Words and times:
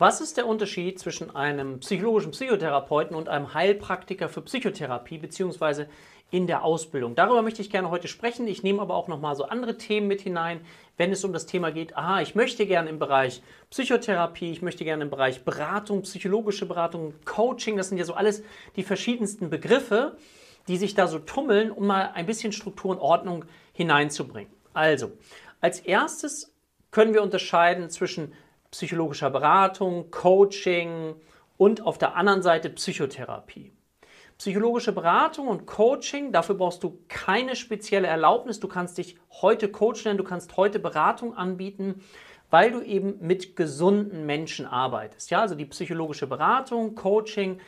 Was 0.00 0.22
ist 0.22 0.38
der 0.38 0.46
Unterschied 0.46 0.98
zwischen 0.98 1.36
einem 1.36 1.80
psychologischen 1.80 2.30
Psychotherapeuten 2.30 3.14
und 3.14 3.28
einem 3.28 3.52
Heilpraktiker 3.52 4.30
für 4.30 4.40
Psychotherapie 4.40 5.18
beziehungsweise 5.18 5.90
in 6.30 6.46
der 6.46 6.64
Ausbildung? 6.64 7.14
Darüber 7.14 7.42
möchte 7.42 7.60
ich 7.60 7.68
gerne 7.68 7.90
heute 7.90 8.08
sprechen. 8.08 8.48
Ich 8.48 8.62
nehme 8.62 8.80
aber 8.80 8.94
auch 8.94 9.08
noch 9.08 9.20
mal 9.20 9.36
so 9.36 9.44
andere 9.44 9.76
Themen 9.76 10.08
mit 10.08 10.22
hinein, 10.22 10.62
wenn 10.96 11.12
es 11.12 11.22
um 11.22 11.34
das 11.34 11.44
Thema 11.44 11.70
geht. 11.70 11.98
Aha, 11.98 12.22
ich 12.22 12.34
möchte 12.34 12.64
gerne 12.64 12.88
im 12.88 12.98
Bereich 12.98 13.42
Psychotherapie, 13.68 14.50
ich 14.50 14.62
möchte 14.62 14.84
gerne 14.84 15.02
im 15.02 15.10
Bereich 15.10 15.44
Beratung, 15.44 16.00
psychologische 16.00 16.64
Beratung, 16.64 17.12
Coaching. 17.26 17.76
Das 17.76 17.90
sind 17.90 17.98
ja 17.98 18.06
so 18.06 18.14
alles 18.14 18.42
die 18.76 18.84
verschiedensten 18.84 19.50
Begriffe, 19.50 20.16
die 20.66 20.78
sich 20.78 20.94
da 20.94 21.08
so 21.08 21.18
tummeln, 21.18 21.70
um 21.70 21.86
mal 21.86 22.12
ein 22.14 22.24
bisschen 22.24 22.52
Struktur 22.52 22.92
und 22.92 23.00
Ordnung 23.00 23.44
hineinzubringen. 23.74 24.50
Also, 24.72 25.12
als 25.60 25.78
erstes 25.78 26.54
können 26.90 27.12
wir 27.12 27.22
unterscheiden 27.22 27.90
zwischen 27.90 28.32
psychologischer 28.70 29.30
Beratung, 29.30 30.10
Coaching 30.10 31.14
und 31.56 31.82
auf 31.82 31.98
der 31.98 32.16
anderen 32.16 32.42
Seite 32.42 32.70
Psychotherapie. 32.70 33.72
Psychologische 34.38 34.92
Beratung 34.92 35.48
und 35.48 35.66
Coaching, 35.66 36.32
dafür 36.32 36.54
brauchst 36.54 36.82
du 36.82 36.98
keine 37.08 37.56
spezielle 37.56 38.06
Erlaubnis. 38.06 38.58
Du 38.58 38.68
kannst 38.68 38.96
dich 38.96 39.18
heute 39.42 39.70
Coach 39.70 40.04
nennen, 40.06 40.16
du 40.16 40.24
kannst 40.24 40.56
heute 40.56 40.78
Beratung 40.78 41.34
anbieten, 41.34 42.02
weil 42.48 42.72
du 42.72 42.80
eben 42.80 43.18
mit 43.20 43.54
gesunden 43.54 44.24
Menschen 44.24 44.64
arbeitest. 44.64 45.30
Ja, 45.30 45.42
also 45.42 45.54
die 45.54 45.66
psychologische 45.66 46.26
Beratung, 46.26 46.94
Coaching 46.94 47.60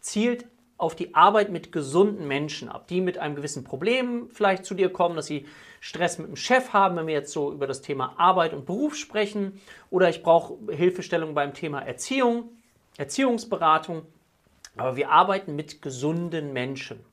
zielt 0.00 0.46
auf 0.76 0.94
die 0.94 1.14
Arbeit 1.14 1.50
mit 1.50 1.72
gesunden 1.72 2.28
Menschen 2.28 2.68
ab, 2.68 2.86
die 2.88 3.00
mit 3.00 3.16
einem 3.16 3.34
gewissen 3.34 3.64
Problem 3.64 4.28
vielleicht 4.30 4.64
zu 4.64 4.74
dir 4.74 4.92
kommen, 4.92 5.16
dass 5.16 5.26
sie 5.26 5.46
Stress 5.80 6.18
mit 6.18 6.28
dem 6.28 6.36
Chef 6.36 6.72
haben, 6.72 6.96
wenn 6.96 7.06
wir 7.06 7.14
jetzt 7.14 7.32
so 7.32 7.52
über 7.52 7.66
das 7.66 7.82
Thema 7.82 8.14
Arbeit 8.18 8.52
und 8.52 8.66
Beruf 8.66 8.96
sprechen, 8.96 9.60
oder 9.90 10.08
ich 10.08 10.22
brauche 10.22 10.56
Hilfestellung 10.72 11.34
beim 11.34 11.54
Thema 11.54 11.80
Erziehung, 11.80 12.50
Erziehungsberatung. 12.96 14.02
Aber 14.76 14.96
wir 14.96 15.10
arbeiten 15.10 15.56
mit 15.56 15.82
gesunden 15.82 16.52
Menschen. 16.52 17.04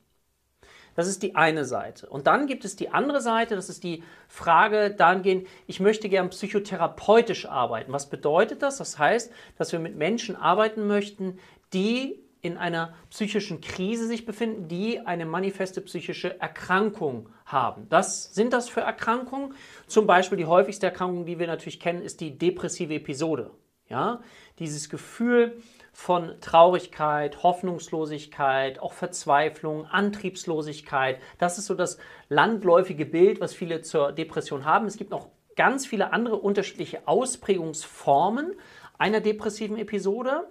Das 0.96 1.06
ist 1.08 1.22
die 1.22 1.36
eine 1.36 1.64
Seite. 1.64 2.08
Und 2.08 2.26
dann 2.26 2.46
gibt 2.46 2.64
es 2.64 2.74
die 2.74 2.88
andere 2.88 3.20
Seite, 3.20 3.54
das 3.54 3.68
ist 3.68 3.84
die 3.84 4.02
Frage 4.28 4.90
dahingehend, 4.90 5.46
ich 5.66 5.78
möchte 5.78 6.08
gern 6.08 6.30
psychotherapeutisch 6.30 7.46
arbeiten. 7.46 7.92
Was 7.92 8.08
bedeutet 8.08 8.62
das? 8.62 8.78
Das 8.78 8.98
heißt, 8.98 9.30
dass 9.58 9.72
wir 9.72 9.78
mit 9.78 9.96
Menschen 9.96 10.36
arbeiten 10.36 10.86
möchten, 10.86 11.38
die 11.74 12.18
in 12.42 12.56
einer 12.56 12.94
psychischen 13.10 13.60
Krise 13.60 14.06
sich 14.06 14.26
befinden, 14.26 14.68
die 14.68 15.00
eine 15.00 15.26
manifeste 15.26 15.80
psychische 15.80 16.40
Erkrankung 16.40 17.28
haben. 17.44 17.86
Was 17.90 18.34
sind 18.34 18.52
das 18.52 18.68
für 18.68 18.82
Erkrankungen? 18.82 19.54
Zum 19.86 20.06
Beispiel 20.06 20.38
die 20.38 20.46
häufigste 20.46 20.86
Erkrankung, 20.86 21.26
die 21.26 21.38
wir 21.38 21.46
natürlich 21.46 21.80
kennen, 21.80 22.02
ist 22.02 22.20
die 22.20 22.38
depressive 22.38 22.94
Episode. 22.94 23.50
Ja? 23.88 24.20
Dieses 24.58 24.88
Gefühl 24.88 25.60
von 25.92 26.34
Traurigkeit, 26.40 27.42
Hoffnungslosigkeit, 27.42 28.78
auch 28.80 28.92
Verzweiflung, 28.92 29.86
Antriebslosigkeit. 29.86 31.20
Das 31.38 31.58
ist 31.58 31.66
so 31.66 31.74
das 31.74 31.98
landläufige 32.28 33.06
Bild, 33.06 33.40
was 33.40 33.54
viele 33.54 33.80
zur 33.80 34.12
Depression 34.12 34.64
haben. 34.64 34.86
Es 34.86 34.98
gibt 34.98 35.10
noch 35.10 35.30
ganz 35.56 35.86
viele 35.86 36.12
andere 36.12 36.36
unterschiedliche 36.36 37.08
Ausprägungsformen 37.08 38.54
einer 38.98 39.20
depressiven 39.20 39.78
Episode. 39.78 40.46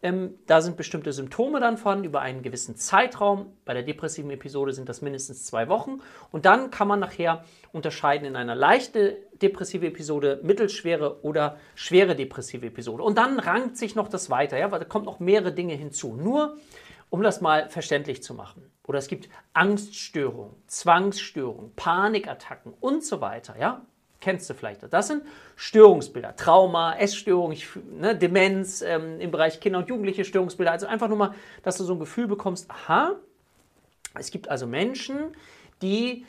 Ähm, 0.00 0.34
da 0.46 0.60
sind 0.60 0.76
bestimmte 0.76 1.12
Symptome 1.12 1.58
dann 1.58 1.76
vorhanden 1.76 2.04
über 2.04 2.20
einen 2.20 2.42
gewissen 2.42 2.76
Zeitraum. 2.76 3.52
Bei 3.64 3.74
der 3.74 3.82
depressiven 3.82 4.30
Episode 4.30 4.72
sind 4.72 4.88
das 4.88 5.02
mindestens 5.02 5.44
zwei 5.44 5.68
Wochen. 5.68 6.00
Und 6.30 6.46
dann 6.46 6.70
kann 6.70 6.86
man 6.86 7.00
nachher 7.00 7.44
unterscheiden 7.72 8.26
in 8.26 8.36
einer 8.36 8.54
leichte 8.54 9.16
depressive 9.42 9.86
Episode, 9.86 10.40
mittelschwere 10.42 11.24
oder 11.24 11.58
schwere 11.74 12.14
depressive 12.14 12.66
Episode. 12.66 13.02
Und 13.02 13.18
dann 13.18 13.40
rankt 13.40 13.76
sich 13.76 13.96
noch 13.96 14.08
das 14.08 14.30
weiter, 14.30 14.56
ja, 14.56 14.70
weil 14.70 14.78
da 14.78 14.84
kommt 14.84 15.06
noch 15.06 15.18
mehrere 15.18 15.52
Dinge 15.52 15.74
hinzu. 15.74 16.14
Nur 16.14 16.56
um 17.10 17.22
das 17.22 17.40
mal 17.40 17.68
verständlich 17.68 18.22
zu 18.22 18.34
machen. 18.34 18.70
Oder 18.86 18.98
es 18.98 19.08
gibt 19.08 19.28
Angststörungen, 19.52 20.54
Zwangsstörungen, 20.66 21.72
Panikattacken 21.74 22.74
und 22.80 23.04
so 23.04 23.20
weiter, 23.20 23.58
ja. 23.58 23.84
Kennst 24.20 24.50
du 24.50 24.54
vielleicht. 24.54 24.80
Das 24.92 25.06
sind 25.06 25.22
Störungsbilder, 25.54 26.34
Trauma, 26.34 26.96
Essstörung, 26.96 27.54
ne, 27.98 28.16
Demenz 28.16 28.82
ähm, 28.82 29.20
im 29.20 29.30
Bereich 29.30 29.60
Kinder- 29.60 29.78
und 29.78 29.88
Jugendliche 29.88 30.24
Störungsbilder. 30.24 30.72
Also 30.72 30.86
einfach 30.86 31.08
nur 31.08 31.18
mal, 31.18 31.34
dass 31.62 31.78
du 31.78 31.84
so 31.84 31.92
ein 31.92 32.00
Gefühl 32.00 32.26
bekommst, 32.26 32.68
aha, 32.68 33.14
es 34.14 34.32
gibt 34.32 34.48
also 34.48 34.66
Menschen, 34.66 35.36
die, 35.82 36.26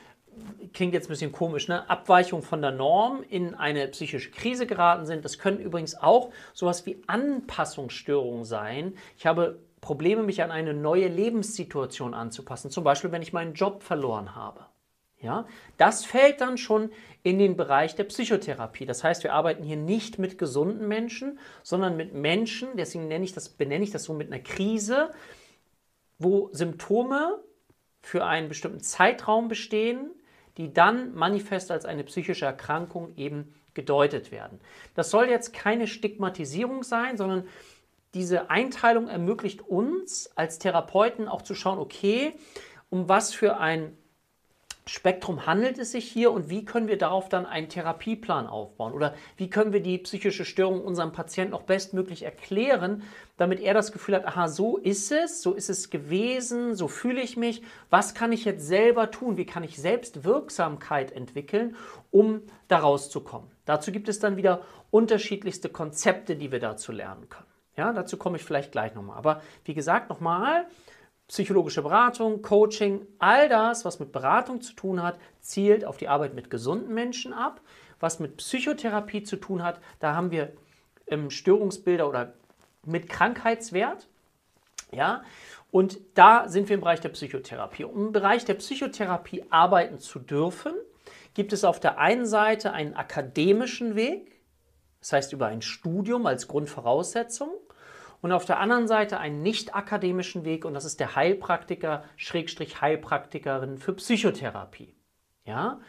klingt 0.73 0.93
jetzt 0.93 1.07
ein 1.07 1.09
bisschen 1.09 1.31
komisch, 1.31 1.67
ne, 1.67 1.89
Abweichung 1.89 2.43
von 2.43 2.61
der 2.61 2.71
Norm 2.71 3.23
in 3.27 3.55
eine 3.55 3.87
psychische 3.87 4.29
Krise 4.29 4.67
geraten 4.67 5.07
sind. 5.07 5.25
Das 5.25 5.39
können 5.39 5.59
übrigens 5.59 5.95
auch 5.95 6.31
sowas 6.53 6.85
wie 6.85 7.01
Anpassungsstörungen 7.07 8.45
sein. 8.45 8.93
Ich 9.17 9.25
habe 9.25 9.57
Probleme, 9.81 10.23
mich 10.23 10.43
an 10.43 10.51
eine 10.51 10.73
neue 10.73 11.07
Lebenssituation 11.07 12.13
anzupassen. 12.13 12.69
Zum 12.69 12.83
Beispiel, 12.83 13.11
wenn 13.11 13.21
ich 13.21 13.33
meinen 13.33 13.53
Job 13.53 13.81
verloren 13.81 14.35
habe. 14.35 14.65
Ja, 15.21 15.47
das 15.77 16.05
fällt 16.05 16.39
dann 16.39 16.57
schon 16.57 16.91
in 17.23 17.39
den 17.39 17.57
Bereich 17.57 17.95
der 17.95 18.05
Psychotherapie. 18.05 18.85
Das 18.85 19.03
heißt, 19.03 19.23
wir 19.23 19.33
arbeiten 19.33 19.63
hier 19.63 19.75
nicht 19.75 20.17
mit 20.17 20.37
gesunden 20.37 20.87
Menschen, 20.87 21.39
sondern 21.61 21.97
mit 21.97 22.13
Menschen, 22.13 22.69
deswegen 22.77 23.09
nenne 23.09 23.25
ich 23.25 23.33
das, 23.33 23.49
benenne 23.49 23.83
ich 23.83 23.91
das 23.91 24.05
so 24.05 24.13
mit 24.13 24.31
einer 24.31 24.41
Krise, 24.41 25.11
wo 26.19 26.49
Symptome 26.53 27.37
für 28.01 28.25
einen 28.25 28.47
bestimmten 28.47 28.79
Zeitraum 28.79 29.49
bestehen, 29.49 30.11
die 30.57 30.73
dann 30.73 31.13
manifest 31.13 31.69
als 31.71 31.85
eine 31.85 32.05
psychische 32.05 32.45
Erkrankung 32.45 33.13
eben 33.17 33.53
gedeutet 33.73 34.31
werden. 34.31 34.59
Das 34.95 35.09
soll 35.09 35.29
jetzt 35.29 35.53
keine 35.53 35.87
Stigmatisierung 35.87 36.83
sein, 36.83 37.17
sondern 37.17 37.45
diese 38.13 38.49
Einteilung 38.49 39.07
ermöglicht 39.07 39.61
uns 39.61 40.31
als 40.35 40.59
Therapeuten 40.59 41.27
auch 41.27 41.41
zu 41.41 41.55
schauen, 41.55 41.77
okay, 41.77 42.33
um 42.89 43.07
was 43.07 43.33
für 43.33 43.57
ein 43.57 43.95
Spektrum 44.89 45.45
handelt 45.45 45.77
es 45.77 45.91
sich 45.91 46.09
hier 46.09 46.31
und 46.31 46.49
wie 46.49 46.65
können 46.65 46.87
wir 46.87 46.97
darauf 46.97 47.29
dann 47.29 47.45
einen 47.45 47.69
Therapieplan 47.69 48.47
aufbauen? 48.47 48.93
Oder 48.93 49.13
wie 49.37 49.49
können 49.49 49.71
wir 49.71 49.81
die 49.81 49.99
psychische 49.99 50.45
Störung 50.45 50.83
unserem 50.83 51.11
Patienten 51.11 51.53
auch 51.53 51.61
bestmöglich 51.61 52.23
erklären, 52.23 53.03
damit 53.37 53.59
er 53.59 53.75
das 53.75 53.91
Gefühl 53.91 54.15
hat, 54.15 54.25
aha, 54.25 54.47
so 54.47 54.77
ist 54.77 55.11
es, 55.11 55.43
so 55.43 55.53
ist 55.53 55.69
es 55.69 55.91
gewesen, 55.91 56.73
so 56.73 56.87
fühle 56.87 57.21
ich 57.21 57.37
mich. 57.37 57.61
Was 57.91 58.15
kann 58.15 58.31
ich 58.31 58.45
jetzt 58.45 58.65
selber 58.65 59.11
tun? 59.11 59.37
Wie 59.37 59.45
kann 59.45 59.63
ich 59.63 59.77
selbst 59.77 60.23
Wirksamkeit 60.23 61.11
entwickeln, 61.11 61.75
um 62.09 62.41
daraus 62.67 63.11
zu 63.11 63.21
kommen? 63.21 63.49
Dazu 63.65 63.91
gibt 63.91 64.09
es 64.09 64.19
dann 64.19 64.37
wieder 64.37 64.61
unterschiedlichste 64.89 65.69
Konzepte, 65.69 66.35
die 66.35 66.51
wir 66.51 66.59
dazu 66.59 66.91
lernen 66.91 67.29
können. 67.29 67.45
Ja, 67.77 67.93
dazu 67.93 68.17
komme 68.17 68.37
ich 68.37 68.43
vielleicht 68.43 68.71
gleich 68.71 68.95
nochmal. 68.95 69.17
Aber 69.17 69.41
wie 69.63 69.73
gesagt, 69.73 70.09
nochmal, 70.09 70.65
psychologische 71.29 71.83
Beratung, 71.83 72.41
Coaching, 72.41 73.05
all 73.19 73.47
das, 73.47 73.85
was 73.85 73.99
mit 73.99 74.11
Beratung 74.11 74.61
zu 74.61 74.73
tun 74.73 75.01
hat, 75.01 75.17
zielt 75.39 75.85
auf 75.85 75.97
die 75.97 76.07
Arbeit 76.07 76.33
mit 76.33 76.49
gesunden 76.49 76.93
Menschen 76.93 77.33
ab. 77.33 77.61
Was 77.99 78.19
mit 78.19 78.37
Psychotherapie 78.37 79.23
zu 79.23 79.37
tun 79.37 79.63
hat, 79.63 79.79
da 79.99 80.15
haben 80.15 80.31
wir 80.31 80.53
ähm, 81.07 81.29
Störungsbilder 81.29 82.09
oder 82.09 82.33
mit 82.85 83.09
Krankheitswert. 83.09 84.07
Ja, 84.91 85.21
und 85.71 85.99
da 86.15 86.47
sind 86.47 86.67
wir 86.67 86.73
im 86.73 86.81
Bereich 86.81 86.99
der 86.99 87.09
Psychotherapie. 87.09 87.83
Um 87.83 88.07
im 88.07 88.11
Bereich 88.11 88.43
der 88.45 88.55
Psychotherapie 88.55 89.45
arbeiten 89.51 89.99
zu 89.99 90.17
dürfen, 90.17 90.73
gibt 91.35 91.53
es 91.53 91.63
auf 91.63 91.79
der 91.79 91.99
einen 91.99 92.25
Seite 92.25 92.73
einen 92.73 92.95
akademischen 92.95 93.95
Weg, 93.95 94.41
das 94.99 95.13
heißt 95.13 95.33
über 95.33 95.45
ein 95.45 95.61
Studium 95.61 96.25
als 96.25 96.47
Grundvoraussetzung 96.47 97.51
und 98.21 98.31
auf 98.31 98.45
der 98.45 98.59
anderen 98.59 98.87
Seite 98.87 99.19
einen 99.19 99.41
nicht 99.41 99.75
akademischen 99.75 100.45
Weg 100.45 100.65
und 100.65 100.73
das 100.73 100.85
ist 100.85 100.99
der 100.99 101.15
Heilpraktiker, 101.15 102.03
Schrägstrich 102.17 102.81
Heilpraktikerin 102.81 103.77
für 103.77 103.93
Psychotherapie. 103.93 104.93
Ja? 105.45 105.79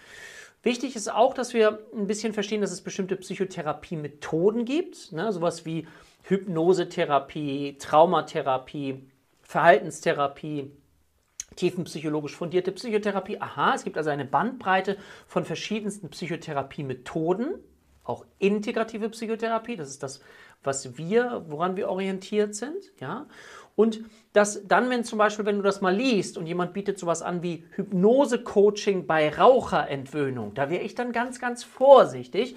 Wichtig 0.63 0.95
ist 0.95 1.11
auch, 1.11 1.35
dass 1.35 1.55
wir 1.55 1.81
ein 1.95 2.07
bisschen 2.07 2.35
verstehen, 2.35 2.61
dass 2.61 2.71
es 2.71 2.83
bestimmte 2.83 3.17
Psychotherapie-Methoden 3.17 4.65
gibt, 4.65 5.13
ne? 5.13 5.33
sowas 5.33 5.65
wie 5.65 5.87
Hypnosetherapie, 6.25 7.79
Traumatherapie, 7.79 9.11
Verhaltenstherapie, 9.43 10.71
tiefenpsychologisch 11.57 12.37
fundierte 12.37 12.73
Psychotherapie. 12.73 13.41
Aha, 13.41 13.75
es 13.75 13.85
gibt 13.85 13.97
also 13.97 14.11
eine 14.11 14.25
Bandbreite 14.25 14.97
von 15.27 15.45
verschiedensten 15.45 16.11
Psychotherapie-Methoden, 16.11 17.55
auch 18.11 18.27
integrative 18.39 19.09
Psychotherapie, 19.09 19.77
das 19.77 19.89
ist 19.89 20.03
das, 20.03 20.21
was 20.63 20.99
wir, 20.99 21.45
woran 21.49 21.77
wir 21.77 21.89
orientiert 21.89 22.55
sind, 22.55 22.93
ja. 23.01 23.27
Und 23.77 24.01
das 24.35 24.67
dann, 24.67 24.91
wenn 24.91 25.05
zum 25.05 25.19
Beispiel, 25.19 25.47
wenn 25.47 25.57
du 25.57 25.63
das 25.63 25.81
mal 25.81 25.95
liest 25.95 26.37
und 26.37 26.47
jemand 26.47 26.75
bietet 26.75 26.99
sowas 26.99 27.23
an 27.23 27.43
wie 27.43 27.65
Hypnose-Coaching 27.77 29.07
bei 29.07 29.35
Raucherentwöhnung, 29.35 30.53
da 30.55 30.69
wäre 30.69 30.83
ich 30.83 30.95
dann 30.95 31.13
ganz, 31.13 31.41
ganz 31.41 31.65
vorsichtig, 31.65 32.57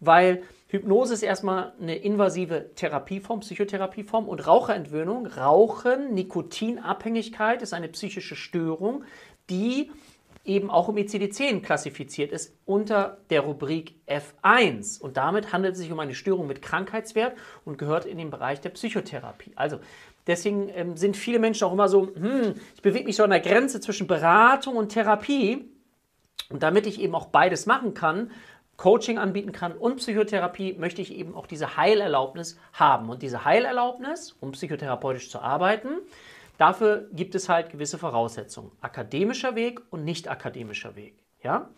weil 0.00 0.42
Hypnose 0.68 1.12
ist 1.12 1.22
erstmal 1.22 1.74
eine 1.80 1.96
invasive 1.96 2.70
Therapieform, 2.74 3.40
Psychotherapieform 3.40 4.26
und 4.26 4.46
Raucherentwöhnung, 4.46 5.26
Rauchen, 5.26 6.14
Nikotinabhängigkeit 6.14 7.60
ist 7.60 7.74
eine 7.74 7.88
psychische 7.88 8.34
Störung, 8.34 9.04
die 9.50 9.90
eben 10.44 10.70
auch 10.70 10.88
im 10.88 10.96
ICD-10 10.96 11.62
klassifiziert 11.62 12.32
ist 12.32 12.56
unter 12.64 13.18
der 13.30 13.42
Rubrik 13.42 13.94
F1. 14.08 15.00
Und 15.00 15.16
damit 15.16 15.52
handelt 15.52 15.74
es 15.74 15.80
sich 15.80 15.92
um 15.92 16.00
eine 16.00 16.14
Störung 16.14 16.46
mit 16.46 16.62
Krankheitswert 16.62 17.36
und 17.64 17.78
gehört 17.78 18.04
in 18.04 18.18
den 18.18 18.30
Bereich 18.30 18.60
der 18.60 18.70
Psychotherapie. 18.70 19.52
Also 19.54 19.78
deswegen 20.26 20.68
ähm, 20.70 20.96
sind 20.96 21.16
viele 21.16 21.38
Menschen 21.38 21.64
auch 21.64 21.72
immer 21.72 21.88
so, 21.88 22.08
hm, 22.14 22.54
ich 22.74 22.82
bewege 22.82 23.04
mich 23.04 23.16
so 23.16 23.24
an 23.24 23.30
der 23.30 23.40
Grenze 23.40 23.80
zwischen 23.80 24.06
Beratung 24.06 24.76
und 24.76 24.88
Therapie. 24.88 25.68
Und 26.50 26.62
damit 26.62 26.86
ich 26.86 27.00
eben 27.00 27.14
auch 27.14 27.26
beides 27.26 27.66
machen 27.66 27.94
kann, 27.94 28.30
Coaching 28.76 29.18
anbieten 29.18 29.52
kann 29.52 29.72
und 29.72 29.96
Psychotherapie, 29.96 30.74
möchte 30.74 31.02
ich 31.02 31.14
eben 31.14 31.36
auch 31.36 31.46
diese 31.46 31.76
Heilerlaubnis 31.76 32.58
haben. 32.72 33.10
Und 33.10 33.22
diese 33.22 33.44
Heilerlaubnis, 33.44 34.34
um 34.40 34.52
psychotherapeutisch 34.52 35.30
zu 35.30 35.38
arbeiten, 35.38 35.98
dafür 36.62 37.08
gibt 37.12 37.34
es 37.34 37.48
halt 37.48 37.70
gewisse 37.70 37.98
Voraussetzungen. 37.98 38.70
Akademischer 38.80 39.56
Weg 39.56 39.80
und 39.90 40.04
nicht 40.04 40.28
akademischer 40.28 40.94
Weg. 40.94 41.14
Ja? 41.42 41.70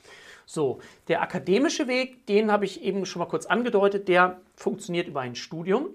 So, 0.44 0.81
der 1.08 1.22
akademische 1.22 1.88
Weg, 1.88 2.26
den 2.26 2.52
habe 2.52 2.66
ich 2.66 2.82
eben 2.82 3.06
schon 3.06 3.20
mal 3.20 3.26
kurz 3.26 3.46
angedeutet, 3.46 4.08
der 4.08 4.42
funktioniert 4.54 5.08
über 5.08 5.22
ein 5.22 5.36
Studium. 5.36 5.88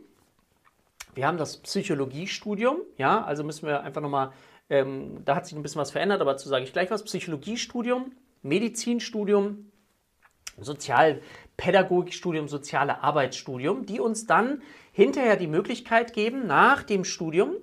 Wir 1.13 1.27
haben 1.27 1.37
das 1.37 1.57
Psychologiestudium, 1.57 2.77
ja, 2.97 3.23
also 3.23 3.43
müssen 3.43 3.67
wir 3.67 3.83
einfach 3.83 4.01
nochmal, 4.01 4.31
ähm, 4.71 5.23
da 5.23 5.35
hat 5.35 5.45
sich 5.45 5.55
ein 5.55 5.61
bisschen 5.61 5.81
was 5.81 5.91
verändert, 5.91 6.21
aber 6.21 6.31
dazu 6.31 6.49
sage 6.49 6.63
ich 6.63 6.73
gleich 6.73 6.89
was. 6.89 7.03
Psychologiestudium, 7.03 8.13
Medizinstudium, 8.41 9.71
Sozialpädagogikstudium, 10.59 12.47
soziale 12.47 13.03
Arbeitsstudium, 13.03 13.85
die 13.85 13.99
uns 13.99 14.25
dann 14.25 14.63
hinterher 14.91 15.35
die 15.35 15.47
Möglichkeit 15.47 16.13
geben, 16.13 16.47
nach 16.47 16.81
dem 16.81 17.05
Studium 17.05 17.57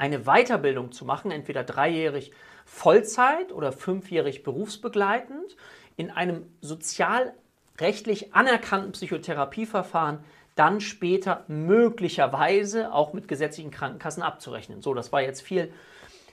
eine 0.00 0.20
Weiterbildung 0.20 0.92
zu 0.92 1.04
machen, 1.04 1.30
entweder 1.30 1.62
dreijährig 1.62 2.32
Vollzeit 2.64 3.52
oder 3.52 3.70
fünfjährig 3.70 4.42
berufsbegleitend, 4.42 5.56
in 5.96 6.10
einem 6.10 6.46
sozialrechtlich 6.62 8.34
anerkannten 8.34 8.92
Psychotherapieverfahren 8.92 10.20
dann 10.54 10.80
später 10.80 11.44
möglicherweise 11.48 12.92
auch 12.92 13.12
mit 13.12 13.28
gesetzlichen 13.28 13.70
Krankenkassen 13.70 14.22
abzurechnen. 14.22 14.80
So, 14.80 14.94
das 14.94 15.12
war 15.12 15.20
jetzt 15.20 15.42
viel 15.42 15.70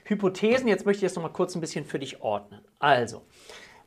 Hypothesen. 0.05 0.69
Jetzt 0.69 0.85
möchte 0.85 1.05
ich 1.05 1.11
das 1.11 1.15
nochmal 1.15 1.33
kurz 1.33 1.53
ein 1.53 1.61
bisschen 1.61 1.85
für 1.85 1.99
dich 1.99 2.21
ordnen. 2.21 2.61
Also, 2.79 3.23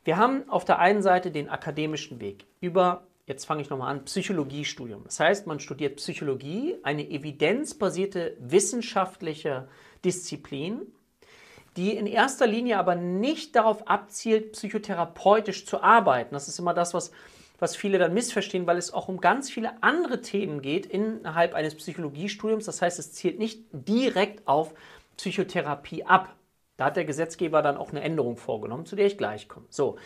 wir 0.03 0.17
haben 0.17 0.47
auf 0.47 0.63
der 0.63 0.77
einen 0.77 1.01
Seite 1.01 1.31
den 1.31 1.49
akademischen 1.49 2.21
Weg 2.21 2.45
über, 2.59 3.03
jetzt 3.31 3.45
fange 3.45 3.61
ich 3.61 3.69
nochmal 3.69 3.91
an, 3.91 4.03
Psychologiestudium. 4.03 5.03
Das 5.05 5.19
heißt, 5.19 5.47
man 5.47 5.59
studiert 5.61 5.95
Psychologie, 5.95 6.75
eine 6.83 7.09
evidenzbasierte 7.09 8.35
wissenschaftliche 8.39 9.69
Disziplin, 10.03 10.81
die 11.77 11.95
in 11.95 12.07
erster 12.07 12.45
Linie 12.45 12.77
aber 12.77 12.95
nicht 12.95 13.55
darauf 13.55 13.87
abzielt, 13.87 14.51
psychotherapeutisch 14.51 15.65
zu 15.65 15.81
arbeiten. 15.81 16.33
Das 16.33 16.49
ist 16.49 16.59
immer 16.59 16.73
das, 16.73 16.93
was, 16.93 17.11
was 17.57 17.77
viele 17.77 17.97
dann 17.99 18.13
missverstehen, 18.13 18.67
weil 18.67 18.77
es 18.77 18.93
auch 18.93 19.07
um 19.07 19.21
ganz 19.21 19.49
viele 19.49 19.81
andere 19.81 20.21
Themen 20.21 20.61
geht 20.61 20.85
innerhalb 20.85 21.53
eines 21.53 21.75
Psychologiestudiums. 21.75 22.65
Das 22.65 22.81
heißt, 22.81 22.99
es 22.99 23.13
zielt 23.13 23.39
nicht 23.39 23.63
direkt 23.71 24.45
auf 24.45 24.73
Psychotherapie 25.15 26.03
ab. 26.03 26.35
Da 26.75 26.85
hat 26.85 26.97
der 26.97 27.05
Gesetzgeber 27.05 27.61
dann 27.61 27.77
auch 27.77 27.91
eine 27.91 28.01
Änderung 28.01 28.35
vorgenommen, 28.35 28.85
zu 28.85 28.97
der 28.97 29.05
ich 29.05 29.17
gleich 29.17 29.47
komme. 29.47 29.67
So, 29.69 29.97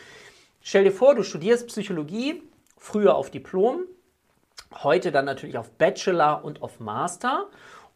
stell 0.62 0.84
dir 0.84 0.92
vor, 0.92 1.16
du 1.16 1.24
studierst 1.24 1.66
Psychologie, 1.68 2.44
früher 2.86 3.16
auf 3.16 3.32
Diplom, 3.32 3.86
heute 4.84 5.12
dann 5.12 5.26
natürlich 5.26 5.58
auf 5.58 5.72
Bachelor 5.72 6.46
und 6.46 6.62
auf 6.62 6.80
Master. 6.80 7.48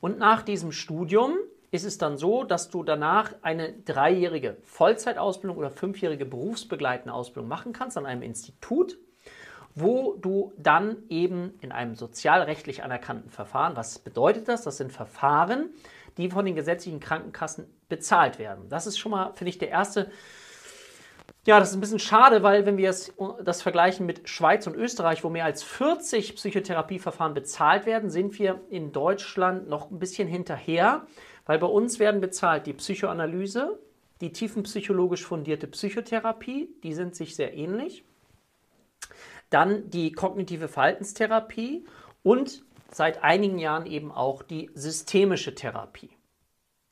Und 0.02 0.18
nach 0.18 0.42
diesem 0.42 0.72
Studium 0.72 1.38
ist 1.70 1.86
es 1.86 2.00
dann 2.00 2.18
so, 2.18 2.44
dass 2.44 2.72
du 2.72 2.82
danach 2.82 3.36
eine 3.44 3.72
dreijährige 3.72 4.58
Vollzeitausbildung 4.64 5.58
oder 5.58 5.70
fünfjährige 5.70 6.26
berufsbegleitende 6.26 7.14
Ausbildung 7.14 7.48
machen 7.48 7.72
kannst 7.72 8.00
an 8.00 8.08
einem 8.08 8.24
Institut, 8.24 8.98
wo 9.76 10.16
du 10.16 10.54
dann 10.58 10.98
eben 11.10 11.54
in 11.62 11.72
einem 11.72 11.94
sozialrechtlich 11.94 12.84
anerkannten 12.84 13.30
Verfahren, 13.30 13.76
was 13.76 14.00
bedeutet 14.00 14.48
das? 14.48 14.64
Das 14.64 14.78
sind 14.78 14.92
Verfahren, 14.92 15.70
die 16.18 16.32
von 16.32 16.46
den 16.46 16.56
gesetzlichen 16.56 17.00
Krankenkassen 17.00 17.68
bezahlt 17.90 18.40
werden. 18.40 18.68
Das 18.70 18.88
ist 18.88 18.98
schon 18.98 19.12
mal, 19.12 19.34
finde 19.36 19.50
ich, 19.50 19.60
der 19.60 19.70
erste. 19.70 20.10
Ja, 21.46 21.60
das 21.60 21.70
ist 21.70 21.76
ein 21.76 21.82
bisschen 21.82 22.00
schade, 22.00 22.44
weil 22.44 22.66
wenn 22.66 22.78
wir 22.78 22.84
jetzt 22.84 23.14
das 23.44 23.62
vergleichen 23.62 24.06
mit 24.06 24.28
Schweiz 24.28 24.68
und 24.68 24.76
Österreich, 24.76 25.24
wo 25.24 25.30
mehr 25.30 25.46
als 25.46 25.64
40 25.64 26.36
Psychotherapieverfahren 26.36 27.34
bezahlt 27.34 27.86
werden, 27.86 28.10
sind 28.10 28.38
wir 28.38 28.62
in 28.70 28.92
Deutschland 28.92 29.70
noch 29.70 29.90
ein 29.90 30.00
bisschen 30.00 30.28
hinterher, 30.28 31.08
weil 31.46 31.58
bei 31.58 31.68
uns 31.68 31.98
werden 31.98 32.20
bezahlt 32.20 32.68
die 32.68 32.74
Psychoanalyse, 32.74 33.80
die 34.20 34.34
tiefenpsychologisch 34.34 35.26
fundierte 35.26 35.68
Psychotherapie, 35.68 36.70
die 36.84 36.94
sind 36.94 37.16
sich 37.16 37.36
sehr 37.36 37.54
ähnlich, 37.56 38.04
dann 39.50 39.90
die 39.90 40.12
kognitive 40.12 40.68
Verhaltenstherapie 40.68 41.86
und 42.22 42.64
seit 42.92 43.24
einigen 43.24 43.60
Jahren 43.60 43.86
eben 43.86 44.12
auch 44.12 44.44
die 44.44 44.70
systemische 44.74 45.56
Therapie. 45.56 46.12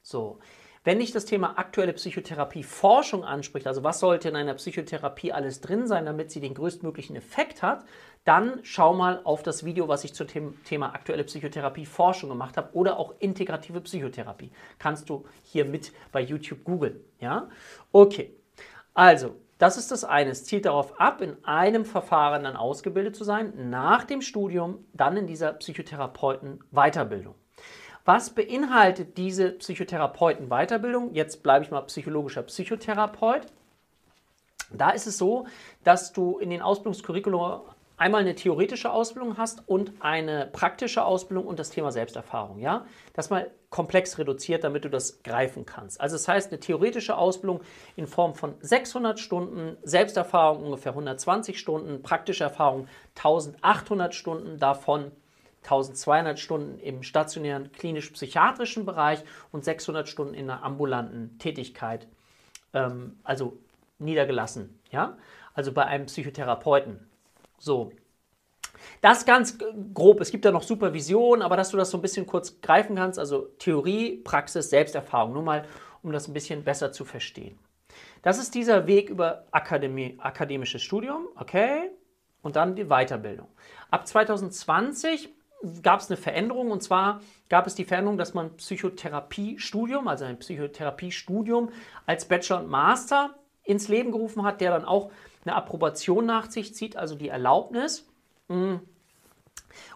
So, 0.02 0.40
wenn 0.88 1.00
dich 1.00 1.12
das 1.12 1.26
Thema 1.26 1.60
aktuelle 1.60 1.92
Psychotherapie 1.92 2.64
Forschung 2.64 3.26
anspricht, 3.26 3.68
also 3.68 3.84
was 3.84 4.00
sollte 4.00 4.30
in 4.30 4.38
einer 4.38 4.54
Psychotherapie 4.54 5.34
alles 5.34 5.60
drin 5.60 5.86
sein, 5.86 6.06
damit 6.06 6.32
sie 6.32 6.40
den 6.40 6.54
größtmöglichen 6.54 7.18
Effekt 7.18 7.62
hat, 7.62 7.84
dann 8.24 8.62
schau 8.64 8.94
mal 8.94 9.20
auf 9.26 9.44
das 9.44 9.66
Video, 9.66 9.90
was 9.90 10.06
ich 10.06 10.14
zum 10.14 10.28
Thema 10.64 10.96
aktuelle 10.96 11.26
Psychotherapie 11.26 11.86
Forschung 11.86 12.30
gemacht 12.30 12.56
habe 12.56 12.74
oder 12.74 13.00
auch 13.00 13.16
integrative 13.20 13.82
Psychotherapie. 13.82 14.54
Kannst 14.80 15.10
du 15.10 15.26
hier 15.44 15.66
mit 15.66 15.92
bei 16.14 16.22
YouTube 16.22 16.64
googeln. 16.64 17.02
Ja? 17.20 17.50
Okay. 17.92 18.34
Also, 18.94 19.36
das 19.58 19.76
ist 19.76 19.92
das 19.92 20.06
eine. 20.06 20.30
Es 20.30 20.46
zielt 20.46 20.64
darauf 20.64 21.02
ab, 21.02 21.20
in 21.20 21.36
einem 21.44 21.84
Verfahren 21.84 22.46
dann 22.46 22.56
ausgebildet 22.56 23.14
zu 23.14 23.26
sein, 23.26 23.70
nach 23.70 24.06
dem 24.06 24.22
Studium 24.22 24.86
dann 24.94 25.18
in 25.18 25.28
dieser 25.28 25.52
Psychotherapeuten-Weiterbildung. 25.52 27.36
Was 28.08 28.30
beinhaltet 28.30 29.18
diese 29.18 29.52
Psychotherapeuten-Weiterbildung? 29.52 31.14
Jetzt 31.14 31.44
bleibe 31.44 31.66
ich 31.66 31.72
mal 31.72 31.82
psychologischer 31.82 32.42
Psychotherapeut. 32.42 33.48
Da 34.72 34.92
ist 34.92 35.08
es 35.08 35.18
so, 35.18 35.46
dass 35.84 36.14
du 36.14 36.38
in 36.40 36.50
den 36.50 36.62
Ausbildungskurriculum 36.62 37.64
einmal 37.98 38.22
eine 38.22 38.34
theoretische 38.34 38.92
Ausbildung 38.92 39.38
hast 39.38 39.68
und 39.68 39.92
eine 40.00 40.48
praktische 40.54 41.04
Ausbildung 41.04 41.46
und 41.48 41.60
das 41.60 41.70
Thema 41.70 41.92
Selbsterfahrung. 41.92 42.60
Ja? 42.60 42.86
Das 43.12 43.30
mal 43.30 43.52
komplex 43.70 44.18
reduziert, 44.18 44.64
damit 44.64 44.86
du 44.86 44.90
das 44.90 45.22
greifen 45.22 45.66
kannst. 45.66 46.00
Also 46.00 46.16
das 46.16 46.30
heißt, 46.30 46.54
eine 46.54 46.62
theoretische 46.62 47.18
Ausbildung 47.18 47.60
in 47.98 48.08
Form 48.08 48.36
von 48.36 48.54
600 48.62 49.20
Stunden, 49.20 49.76
Selbsterfahrung 49.84 50.64
ungefähr 50.64 50.94
120 50.94 51.60
Stunden, 51.60 52.02
praktische 52.04 52.46
Erfahrung 52.46 52.88
1800 53.18 54.16
Stunden, 54.16 54.60
davon 54.60 55.12
1200 55.70 56.40
Stunden 56.40 56.80
im 56.80 57.04
stationären 57.04 57.72
klinisch-psychiatrischen 57.72 58.86
Bereich 58.86 59.24
und 59.52 59.66
600 59.66 60.08
Stunden 60.08 60.34
in 60.34 60.48
der 60.48 60.64
ambulanten 60.64 61.38
Tätigkeit, 61.40 62.08
ähm, 62.74 63.20
also 63.24 63.58
niedergelassen, 64.00 64.80
ja, 64.92 65.18
also 65.54 65.74
bei 65.74 65.86
einem 65.86 66.06
Psychotherapeuten. 66.06 67.08
So. 67.60 67.92
Das 69.02 69.26
ganz 69.26 69.58
grob. 69.94 70.22
Es 70.22 70.32
gibt 70.32 70.46
da 70.46 70.52
noch 70.52 70.64
Supervision, 70.64 71.42
aber 71.42 71.58
dass 71.58 71.70
du 71.70 71.78
das 71.78 71.90
so 71.90 71.98
ein 71.98 72.02
bisschen 72.02 72.26
kurz 72.26 72.62
greifen 72.62 72.96
kannst, 72.96 73.20
also 73.20 73.50
Theorie, 73.60 74.18
Praxis, 74.18 74.70
Selbsterfahrung, 74.70 75.34
nur 75.34 75.44
mal, 75.44 75.66
um 76.04 76.12
das 76.12 76.28
ein 76.28 76.34
bisschen 76.34 76.64
besser 76.64 76.92
zu 76.92 77.04
verstehen. 77.04 77.58
Das 78.22 78.38
ist 78.38 78.56
dieser 78.56 78.88
Weg 78.88 79.10
über 79.10 79.46
Akademie, 79.52 80.16
akademisches 80.20 80.82
Studium, 80.82 81.28
okay, 81.36 81.90
und 82.42 82.56
dann 82.56 82.76
die 82.76 82.86
Weiterbildung. 82.86 83.48
Ab 83.90 84.08
2020 84.08 85.30
gab 85.82 86.02
es 86.02 86.10
eine 86.10 86.18
Veränderung 86.18 86.72
und 86.72 86.84
zwar 86.84 87.22
gab 87.50 87.68
es 87.68 87.76
die 87.76 87.86
Veränderung, 87.86 88.18
dass 88.18 88.34
man 88.34 88.56
Psychotherapiestudium, 88.58 90.08
also 90.08 90.26
ein 90.26 90.40
Psychotherapiestudium 90.40 91.70
als 92.06 92.26
Bachelor 92.26 92.60
und 92.60 92.70
Master 92.70 93.36
ins 93.64 93.88
Leben 93.88 94.12
gerufen 94.12 94.44
hat, 94.44 94.62
der 94.62 94.72
dann 94.72 94.86
auch 94.86 95.12
eine 95.46 95.56
Approbation 95.56 96.26
nach 96.26 96.50
sich 96.50 96.76
zieht, 96.76 96.96
also 96.96 97.16
die 97.16 97.30
Erlaubnis. 97.30 98.08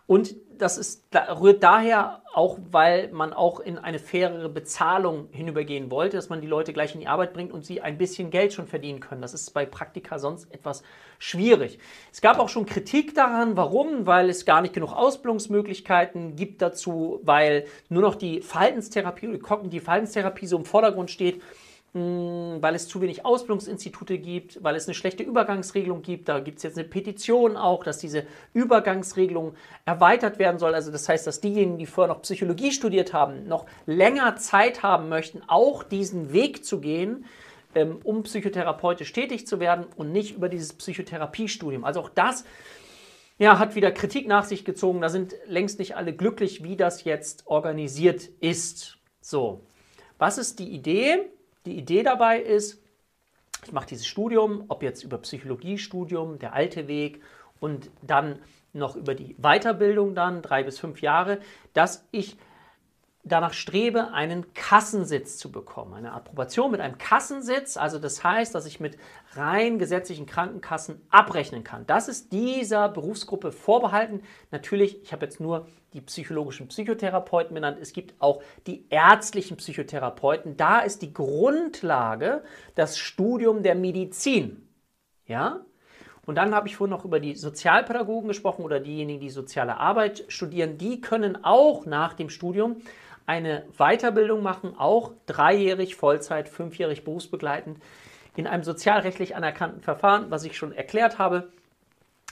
Und 0.07 0.35
das 0.57 0.77
ist, 0.77 1.05
rührt 1.13 1.63
daher 1.63 2.21
auch, 2.33 2.59
weil 2.69 3.09
man 3.11 3.33
auch 3.33 3.59
in 3.59 3.77
eine 3.77 3.97
fairere 3.97 4.47
Bezahlung 4.47 5.29
hinübergehen 5.31 5.89
wollte, 5.89 6.17
dass 6.17 6.29
man 6.29 6.41
die 6.41 6.47
Leute 6.47 6.71
gleich 6.71 6.93
in 6.93 7.01
die 7.01 7.07
Arbeit 7.07 7.33
bringt 7.33 7.51
und 7.51 7.65
sie 7.65 7.81
ein 7.81 7.97
bisschen 7.97 8.29
Geld 8.29 8.53
schon 8.53 8.67
verdienen 8.67 8.99
können. 8.99 9.21
Das 9.21 9.33
ist 9.33 9.51
bei 9.53 9.65
Praktika 9.65 10.19
sonst 10.19 10.53
etwas 10.53 10.83
schwierig. 11.17 11.79
Es 12.11 12.21
gab 12.21 12.39
auch 12.39 12.49
schon 12.49 12.65
Kritik 12.65 13.15
daran, 13.15 13.57
warum? 13.57 14.05
Weil 14.05 14.29
es 14.29 14.45
gar 14.45 14.61
nicht 14.61 14.73
genug 14.73 14.93
Ausbildungsmöglichkeiten 14.93 16.35
gibt 16.35 16.61
dazu, 16.61 17.21
weil 17.23 17.65
nur 17.89 18.01
noch 18.01 18.15
die 18.15 18.41
Verhaltenstherapie 18.41 19.27
oder 19.29 19.63
die 19.63 19.79
Verhaltenstherapie 19.79 20.45
so 20.45 20.57
im 20.57 20.65
Vordergrund 20.65 21.09
steht 21.09 21.41
weil 21.93 22.73
es 22.73 22.87
zu 22.87 23.01
wenig 23.01 23.25
Ausbildungsinstitute 23.25 24.17
gibt, 24.17 24.63
weil 24.63 24.75
es 24.75 24.87
eine 24.87 24.93
schlechte 24.93 25.23
Übergangsregelung 25.23 26.01
gibt. 26.01 26.29
Da 26.29 26.39
gibt 26.39 26.57
es 26.57 26.63
jetzt 26.63 26.77
eine 26.77 26.87
Petition 26.87 27.57
auch, 27.57 27.83
dass 27.83 27.97
diese 27.97 28.25
Übergangsregelung 28.53 29.55
erweitert 29.83 30.39
werden 30.39 30.57
soll. 30.57 30.73
Also 30.73 30.89
das 30.89 31.09
heißt, 31.09 31.27
dass 31.27 31.41
diejenigen, 31.41 31.77
die 31.77 31.85
vorher 31.85 32.13
noch 32.13 32.21
Psychologie 32.21 32.71
studiert 32.71 33.11
haben, 33.11 33.45
noch 33.45 33.65
länger 33.85 34.37
Zeit 34.37 34.83
haben 34.83 35.09
möchten, 35.09 35.41
auch 35.47 35.83
diesen 35.83 36.31
Weg 36.31 36.63
zu 36.63 36.79
gehen, 36.79 37.25
ähm, 37.75 37.99
um 38.05 38.23
psychotherapeutisch 38.23 39.11
tätig 39.11 39.45
zu 39.45 39.59
werden 39.59 39.85
und 39.97 40.13
nicht 40.13 40.35
über 40.35 40.47
dieses 40.47 40.71
Psychotherapiestudium. 40.71 41.83
Also 41.83 41.99
auch 41.99 42.09
das 42.09 42.45
ja, 43.37 43.59
hat 43.59 43.75
wieder 43.75 43.91
Kritik 43.91 44.27
nach 44.27 44.45
sich 44.45 44.63
gezogen. 44.63 45.01
Da 45.01 45.09
sind 45.09 45.35
längst 45.45 45.77
nicht 45.77 45.97
alle 45.97 46.13
glücklich, 46.13 46.63
wie 46.63 46.77
das 46.77 47.03
jetzt 47.03 47.47
organisiert 47.47 48.29
ist. 48.39 48.97
So, 49.19 49.65
was 50.17 50.37
ist 50.37 50.59
die 50.59 50.69
Idee? 50.69 51.29
Die 51.65 51.77
Idee 51.77 52.03
dabei 52.03 52.39
ist, 52.39 52.81
ich 53.65 53.71
mache 53.71 53.87
dieses 53.87 54.07
Studium, 54.07 54.65
ob 54.67 54.81
jetzt 54.81 55.03
über 55.03 55.17
Psychologiestudium, 55.19 56.39
der 56.39 56.53
alte 56.53 56.87
Weg 56.87 57.21
und 57.59 57.91
dann 58.01 58.39
noch 58.73 58.95
über 58.95 59.13
die 59.13 59.35
Weiterbildung 59.37 60.15
dann, 60.15 60.41
drei 60.41 60.63
bis 60.63 60.79
fünf 60.79 61.01
Jahre, 61.01 61.39
dass 61.73 62.07
ich 62.11 62.37
danach 63.23 63.53
strebe, 63.53 64.13
einen 64.13 64.53
Kassensitz 64.53 65.37
zu 65.37 65.51
bekommen. 65.51 65.93
Eine 65.93 66.13
Approbation 66.13 66.71
mit 66.71 66.81
einem 66.81 66.97
Kassensitz, 66.97 67.77
also 67.77 67.99
das 67.99 68.23
heißt, 68.23 68.53
dass 68.55 68.65
ich 68.65 68.79
mit 68.79 68.97
rein 69.33 69.79
gesetzlichen 69.79 70.25
Krankenkassen 70.25 71.01
abrechnen 71.09 71.63
kann. 71.63 71.85
Das 71.85 72.07
ist 72.07 72.31
dieser 72.31 72.89
Berufsgruppe 72.89 73.51
vorbehalten. 73.51 74.21
Natürlich, 74.49 75.01
ich 75.03 75.13
habe 75.13 75.25
jetzt 75.25 75.39
nur 75.39 75.67
die 75.93 76.01
psychologischen 76.01 76.67
Psychotherapeuten 76.67 77.53
benannt. 77.53 77.77
Es 77.79 77.93
gibt 77.93 78.15
auch 78.19 78.41
die 78.65 78.85
ärztlichen 78.89 79.57
Psychotherapeuten. 79.57 80.57
Da 80.57 80.79
ist 80.79 81.01
die 81.01 81.13
Grundlage 81.13 82.43
das 82.75 82.97
Studium 82.97 83.61
der 83.61 83.75
Medizin. 83.75 84.67
Ja? 85.27 85.61
Und 86.25 86.35
dann 86.35 86.53
habe 86.53 86.67
ich 86.67 86.75
vorhin 86.75 86.95
noch 86.95 87.05
über 87.05 87.19
die 87.19 87.35
Sozialpädagogen 87.35 88.27
gesprochen 88.27 88.63
oder 88.63 88.79
diejenigen, 88.79 89.19
die 89.19 89.29
soziale 89.29 89.77
Arbeit 89.77 90.23
studieren. 90.27 90.77
Die 90.77 91.01
können 91.01 91.43
auch 91.43 91.85
nach 91.85 92.13
dem 92.13 92.29
Studium 92.29 92.77
eine 93.25 93.65
Weiterbildung 93.77 94.41
machen, 94.41 94.75
auch 94.77 95.13
dreijährig, 95.25 95.95
Vollzeit, 95.95 96.49
fünfjährig 96.49 97.03
berufsbegleitend, 97.03 97.79
in 98.35 98.47
einem 98.47 98.63
sozialrechtlich 98.63 99.35
anerkannten 99.35 99.81
Verfahren, 99.81 100.31
was 100.31 100.43
ich 100.43 100.57
schon 100.57 100.71
erklärt 100.71 101.19
habe. 101.19 101.51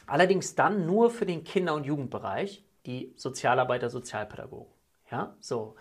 Allerdings 0.08 0.56
dann 0.56 0.86
nur 0.86 1.10
für 1.12 1.26
den 1.26 1.44
Kinder- 1.44 1.76
und 1.76 1.86
Jugendbereich, 1.86 2.64
die 2.86 3.14
Sozialarbeiter, 3.16 3.90
Sozialpädagogen. 3.90 4.72
Ja, 5.12 5.36
so. 5.40 5.76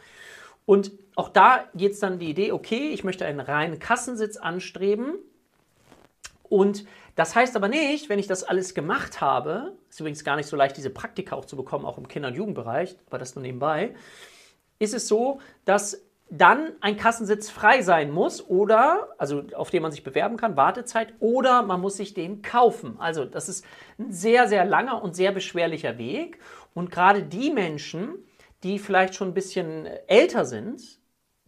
Und 0.67 0.93
auch 1.15 1.31
da 1.31 1.65
geht 1.75 1.93
es 1.93 2.01
dann 2.01 2.19
die 2.19 2.29
Idee, 2.29 2.53
okay, 2.53 2.91
ich 2.91 3.05
möchte 3.05 3.25
einen 3.25 3.41
reinen 3.41 3.79
Kassensitz 3.79 4.37
anstreben. 4.37 5.15
Und 6.43 6.85
das 7.15 7.35
heißt 7.35 7.57
aber 7.57 7.69
nicht, 7.69 8.09
wenn 8.09 8.19
ich 8.19 8.27
das 8.27 8.45
alles 8.45 8.75
gemacht 8.75 9.21
habe, 9.21 9.73
ist 9.89 9.99
übrigens 9.99 10.25
gar 10.25 10.37
nicht 10.37 10.47
so 10.47 10.57
leicht, 10.57 10.77
diese 10.77 10.91
Praktika 10.91 11.37
auch 11.37 11.47
zu 11.47 11.57
bekommen, 11.57 11.85
auch 11.87 11.99
im 11.99 12.07
Kinder- 12.07 12.29
und 12.29 12.35
Jugendbereich, 12.35 12.97
aber 13.07 13.19
das 13.19 13.35
nur 13.35 13.43
nebenbei, 13.43 13.95
ist 14.79 14.95
es 14.95 15.09
so, 15.09 15.41
dass 15.65 16.03
dann 16.31 16.73
ein 16.81 16.97
Kassensitz 16.97 17.49
frei 17.49 17.83
sein 17.83 18.11
muss 18.11 18.47
oder, 18.47 19.09
also 19.17 19.45
auf 19.55 19.71
den 19.71 19.83
man 19.83 19.93
sich 19.93 20.05
bewerben 20.05 20.37
kann, 20.37 20.57
Wartezeit, 20.57 21.15
oder 21.21 21.63
man 21.63 21.81
muss 21.81 21.97
sich 21.97 22.13
den 22.13 22.43
kaufen. 22.43 22.97
Also 22.99 23.25
das 23.25 23.49
ist 23.49 23.65
ein 23.99 24.13
sehr, 24.13 24.47
sehr 24.47 24.65
langer 24.65 25.03
und 25.03 25.17
sehr 25.17 25.33
beschwerlicher 25.33 25.97
Weg. 25.97 26.39
Und 26.75 26.91
gerade 26.91 27.23
die 27.23 27.51
Menschen, 27.51 28.15
die 28.63 28.79
vielleicht 28.79 29.15
schon 29.15 29.29
ein 29.29 29.35
bisschen 29.35 29.87
älter 30.07 30.45
sind, 30.45 31.01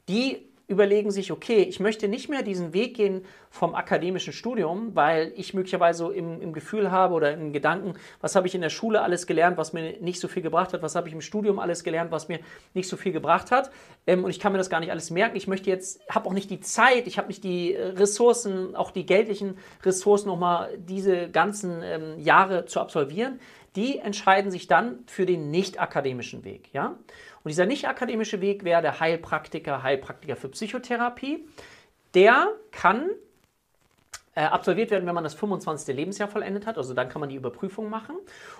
die 0.09 0.50
überlegen 0.71 1.11
sich, 1.11 1.33
okay, 1.33 1.63
ich 1.63 1.81
möchte 1.81 2.07
nicht 2.07 2.29
mehr 2.29 2.43
diesen 2.43 2.73
Weg 2.73 2.95
gehen 2.95 3.25
vom 3.51 3.75
akademischen 3.75 4.33
Studium, 4.33 4.95
weil 4.95 5.33
ich 5.35 5.53
möglicherweise 5.53 6.13
im, 6.15 6.41
im 6.41 6.53
Gefühl 6.53 6.93
habe 6.93 7.15
oder 7.15 7.33
im 7.33 7.53
Gedanken, 7.53 7.95
was 8.21 8.37
habe 8.37 8.47
ich 8.47 8.55
in 8.55 8.61
der 8.61 8.71
Schule 8.71 9.03
alles 9.03 9.27
gelernt, 9.27 9.59
was 9.59 9.73
mir 9.73 10.01
nicht 10.01 10.21
so 10.21 10.29
viel 10.29 10.43
gebracht 10.43 10.73
hat, 10.73 10.81
was 10.83 10.95
habe 10.95 11.09
ich 11.09 11.15
im 11.15 11.21
Studium 11.21 11.59
alles 11.59 11.83
gelernt, 11.83 12.13
was 12.13 12.29
mir 12.29 12.39
nicht 12.73 12.89
so 12.89 12.97
viel 12.97 13.11
gebracht 13.11 13.51
hat. 13.51 13.73
Ähm, 14.07 14.23
und 14.23 14.31
ich 14.31 14.39
kann 14.39 14.53
mir 14.53 14.59
das 14.59 14.71
gar 14.71 14.79
nicht 14.79 14.93
alles 14.93 15.11
merken. 15.11 15.37
Ich 15.37 15.49
möchte 15.49 15.69
jetzt, 15.69 16.01
habe 16.09 16.29
auch 16.29 16.33
nicht 16.33 16.51
die 16.51 16.61
Zeit, 16.61 17.09
ich 17.09 17.19
habe 17.19 17.27
nicht 17.27 17.43
die 17.43 17.75
äh, 17.75 17.89
Ressourcen, 17.89 18.77
auch 18.77 18.93
die 18.93 19.05
geldlichen 19.05 19.59
Ressourcen, 19.83 20.29
nochmal 20.29 20.79
diese 20.79 21.29
ganzen 21.31 21.83
ähm, 21.83 22.21
Jahre 22.21 22.67
zu 22.67 22.81
absolvieren. 22.81 23.41
Die 23.77 23.99
entscheiden 23.99 24.51
sich 24.51 24.67
dann 24.67 25.05
für 25.07 25.27
den 25.27 25.51
nicht 25.51 25.81
akademischen 25.81 26.45
Weg. 26.45 26.73
Ja? 26.73 26.97
Und 27.43 27.49
dieser 27.49 27.67
nicht 27.67 27.89
akademische 27.89 28.41
Weg 28.41 28.65
wäre 28.65 28.83
der 28.83 29.01
Heilpraktiker, 29.01 29.83
Heilpraktiker 29.83 30.37
für 30.37 30.49
Psychotherapie. 30.49 31.47
Der 32.15 32.49
kann 32.73 33.11
äh, 34.35 34.43
absolviert 34.43 34.91
werden, 34.91 35.07
wenn 35.07 35.15
man 35.15 35.25
das 35.25 35.35
25. 35.35 35.95
Lebensjahr 35.95 36.29
vollendet 36.29 36.67
hat. 36.67 36.79
Also 36.79 36.95
dann 36.95 37.09
kann 37.09 37.21
man 37.21 37.29
die 37.29 37.37
Überprüfung 37.37 37.89
machen. 37.89 38.17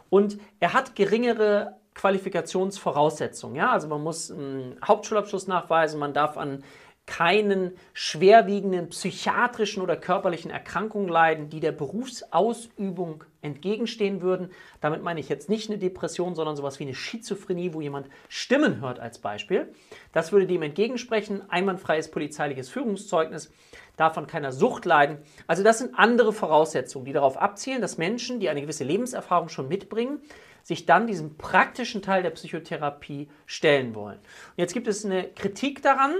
Und 0.09 0.39
er 0.61 0.73
hat 0.73 0.95
geringere 0.95 1.77
Qualifikationsvoraussetzungen. 1.95 3.57
Ja? 3.57 3.73
Also 3.73 3.89
man 3.89 4.03
muss 4.03 4.31
einen 4.31 4.77
Hauptschulabschluss 4.87 5.47
nachweisen, 5.47 5.99
man 5.99 6.13
darf 6.13 6.37
an 6.37 6.63
keinen 7.11 7.73
schwerwiegenden 7.93 8.89
psychiatrischen 8.91 9.83
oder 9.83 9.97
körperlichen 9.97 10.49
Erkrankungen 10.49 11.09
leiden, 11.09 11.51
die 11.51 11.59
der 11.59 11.73
Berufsausübung 11.73 13.25
entgegenstehen 13.43 14.23
würden. 14.23 14.53
Damit 14.81 15.03
meine 15.03 15.19
ich 15.19 15.29
jetzt 15.29 15.49
nicht 15.49 15.69
eine 15.69 15.79
Depression, 15.79 16.37
sondern 16.37 16.55
sowas 16.55 16.79
wie 16.79 16.85
eine 16.85 16.95
Schizophrenie, 16.95 17.75
wo 17.75 17.81
jemand 17.81 18.07
Stimmen 18.29 18.81
hört 18.81 19.01
als 19.01 19.19
Beispiel. 19.19 19.73
Das 20.13 20.31
würde 20.31 20.47
dem 20.47 20.63
entgegensprechen. 20.63 21.43
Einwandfreies 21.51 22.13
polizeiliches 22.13 22.71
Führungszeugnis, 22.71 23.51
davon 23.97 24.29
keiner 24.29 24.53
Sucht 24.53 24.85
leiden. 24.85 25.19
Also 25.49 25.65
das 25.65 25.79
sind 25.79 25.99
andere 25.99 26.33
Voraussetzungen, 26.33 27.07
die 27.07 27.13
darauf 27.13 27.37
abzielen, 27.37 27.81
dass 27.81 27.99
Menschen, 27.99 28.39
die 28.39 28.49
eine 28.49 28.61
gewisse 28.61 28.85
Lebenserfahrung 28.85 29.49
schon 29.49 29.67
mitbringen, 29.67 30.21
sich 30.63 30.87
dann 30.87 31.09
diesem 31.09 31.37
praktischen 31.37 32.03
Teil 32.03 32.23
der 32.23 32.31
Psychotherapie 32.31 33.29
stellen 33.47 33.97
wollen. 33.97 34.19
Und 34.19 34.59
jetzt 34.59 34.75
gibt 34.75 34.87
es 34.87 35.05
eine 35.05 35.25
Kritik 35.25 35.83
daran, 35.83 36.15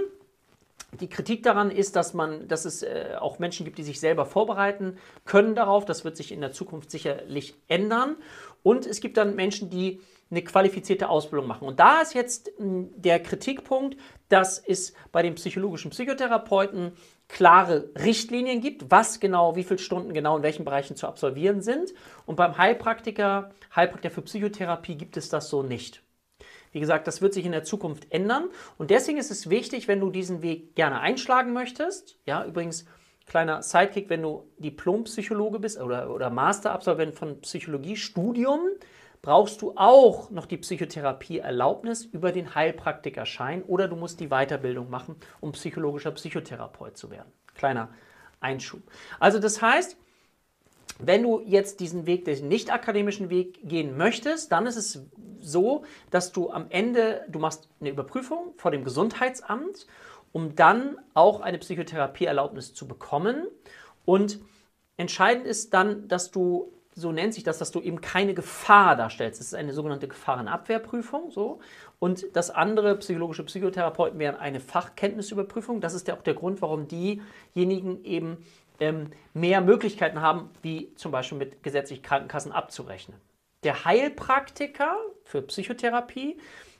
die 0.99 1.09
Kritik 1.09 1.43
daran 1.43 1.71
ist, 1.71 1.95
dass, 1.95 2.13
man, 2.13 2.47
dass 2.47 2.65
es 2.65 2.83
äh, 2.83 3.15
auch 3.19 3.39
Menschen 3.39 3.65
gibt, 3.65 3.77
die 3.77 3.83
sich 3.83 3.99
selber 3.99 4.25
vorbereiten 4.25 4.97
können 5.25 5.55
darauf. 5.55 5.85
Das 5.85 6.03
wird 6.03 6.17
sich 6.17 6.31
in 6.31 6.41
der 6.41 6.51
Zukunft 6.51 6.91
sicherlich 6.91 7.55
ändern. 7.67 8.17
Und 8.63 8.85
es 8.85 8.99
gibt 8.99 9.17
dann 9.17 9.35
Menschen, 9.35 9.69
die 9.69 10.01
eine 10.29 10.43
qualifizierte 10.43 11.09
Ausbildung 11.09 11.47
machen. 11.47 11.67
Und 11.67 11.79
da 11.79 12.01
ist 12.01 12.13
jetzt 12.13 12.51
mh, 12.59 12.89
der 12.95 13.21
Kritikpunkt, 13.21 13.97
dass 14.29 14.59
es 14.59 14.93
bei 15.11 15.21
den 15.21 15.35
psychologischen 15.35 15.91
Psychotherapeuten 15.91 16.93
klare 17.27 17.89
Richtlinien 17.97 18.61
gibt, 18.61 18.91
was 18.91 19.19
genau, 19.19 19.55
wie 19.55 19.63
viele 19.63 19.79
Stunden 19.79 20.13
genau 20.13 20.37
in 20.37 20.43
welchen 20.43 20.65
Bereichen 20.65 20.95
zu 20.95 21.07
absolvieren 21.07 21.61
sind. 21.61 21.93
Und 22.25 22.35
beim 22.35 22.57
Heilpraktiker, 22.57 23.51
Heilpraktiker 23.75 24.13
für 24.13 24.21
Psychotherapie 24.21 24.95
gibt 24.95 25.17
es 25.17 25.29
das 25.29 25.49
so 25.49 25.63
nicht. 25.63 26.03
Wie 26.71 26.79
gesagt, 26.79 27.07
das 27.07 27.21
wird 27.21 27.33
sich 27.33 27.45
in 27.45 27.51
der 27.51 27.63
Zukunft 27.63 28.11
ändern 28.11 28.49
und 28.77 28.91
deswegen 28.91 29.17
ist 29.17 29.31
es 29.31 29.49
wichtig, 29.49 29.87
wenn 29.87 29.99
du 29.99 30.09
diesen 30.09 30.41
Weg 30.41 30.75
gerne 30.75 30.99
einschlagen 30.99 31.53
möchtest. 31.53 32.17
Ja, 32.25 32.45
übrigens, 32.45 32.85
kleiner 33.25 33.61
Sidekick, 33.61 34.09
wenn 34.09 34.21
du 34.21 34.47
Diplompsychologe 34.57 35.59
bist 35.59 35.79
oder, 35.79 36.13
oder 36.13 36.29
Masterabsolvent 36.29 37.15
von 37.15 37.41
Psychologiestudium, 37.41 38.61
brauchst 39.21 39.61
du 39.61 39.73
auch 39.75 40.31
noch 40.31 40.45
die 40.45 40.57
Psychotherapieerlaubnis 40.57 42.05
über 42.05 42.31
den 42.31 42.55
Heilpraktikerschein 42.55 43.63
oder 43.63 43.87
du 43.87 43.95
musst 43.95 44.19
die 44.19 44.29
Weiterbildung 44.29 44.89
machen, 44.89 45.15
um 45.39 45.51
psychologischer 45.51 46.11
Psychotherapeut 46.11 46.97
zu 46.97 47.11
werden. 47.11 47.31
Kleiner 47.53 47.89
Einschub. 48.39 48.81
Also 49.19 49.39
das 49.39 49.61
heißt, 49.61 49.95
wenn 50.99 51.23
du 51.23 51.41
jetzt 51.45 51.79
diesen 51.79 52.05
Weg, 52.05 52.25
den 52.25 52.47
nicht 52.47 52.71
akademischen 52.71 53.29
Weg 53.29 53.67
gehen 53.67 53.97
möchtest, 53.97 54.51
dann 54.51 54.65
ist 54.65 54.75
es 54.75 55.05
so, 55.43 55.83
dass 56.09 56.31
du 56.31 56.51
am 56.51 56.67
Ende, 56.69 57.25
du 57.29 57.39
machst 57.39 57.69
eine 57.79 57.89
Überprüfung 57.89 58.53
vor 58.57 58.71
dem 58.71 58.83
Gesundheitsamt, 58.83 59.87
um 60.31 60.55
dann 60.55 60.97
auch 61.13 61.41
eine 61.41 61.57
Psychotherapieerlaubnis 61.57 62.73
zu 62.73 62.87
bekommen. 62.87 63.47
Und 64.05 64.39
entscheidend 64.97 65.45
ist 65.45 65.73
dann, 65.73 66.07
dass 66.07 66.31
du, 66.31 66.71
so 66.95 67.11
nennt 67.11 67.33
sich 67.33 67.43
das, 67.43 67.57
dass 67.57 67.71
du 67.71 67.81
eben 67.81 68.01
keine 68.01 68.33
Gefahr 68.33 68.95
darstellst. 68.95 69.39
Das 69.39 69.47
ist 69.47 69.55
eine 69.55 69.73
sogenannte 69.73 70.07
Gefahrenabwehrprüfung. 70.07 71.31
So. 71.31 71.59
Und 71.99 72.25
das 72.33 72.49
andere, 72.49 72.97
psychologische 72.97 73.43
Psychotherapeuten, 73.43 74.19
wären 74.19 74.35
eine 74.35 74.59
Fachkenntnisüberprüfung. 74.59 75.81
Das 75.81 75.93
ist 75.93 76.07
ja 76.07 76.15
auch 76.15 76.23
der 76.23 76.33
Grund, 76.33 76.61
warum 76.61 76.87
diejenigen 76.87 78.03
eben 78.03 78.45
ähm, 78.79 79.11
mehr 79.33 79.61
Möglichkeiten 79.61 80.21
haben, 80.21 80.49
wie 80.61 80.93
zum 80.95 81.11
Beispiel 81.11 81.37
mit 81.37 81.63
gesetzlichen 81.63 82.03
Krankenkassen 82.03 82.51
abzurechnen. 82.51 83.15
Der 83.63 83.85
Heilpraktiker 83.85 84.95
für 85.23 85.41
Psychotherapie 85.43 86.37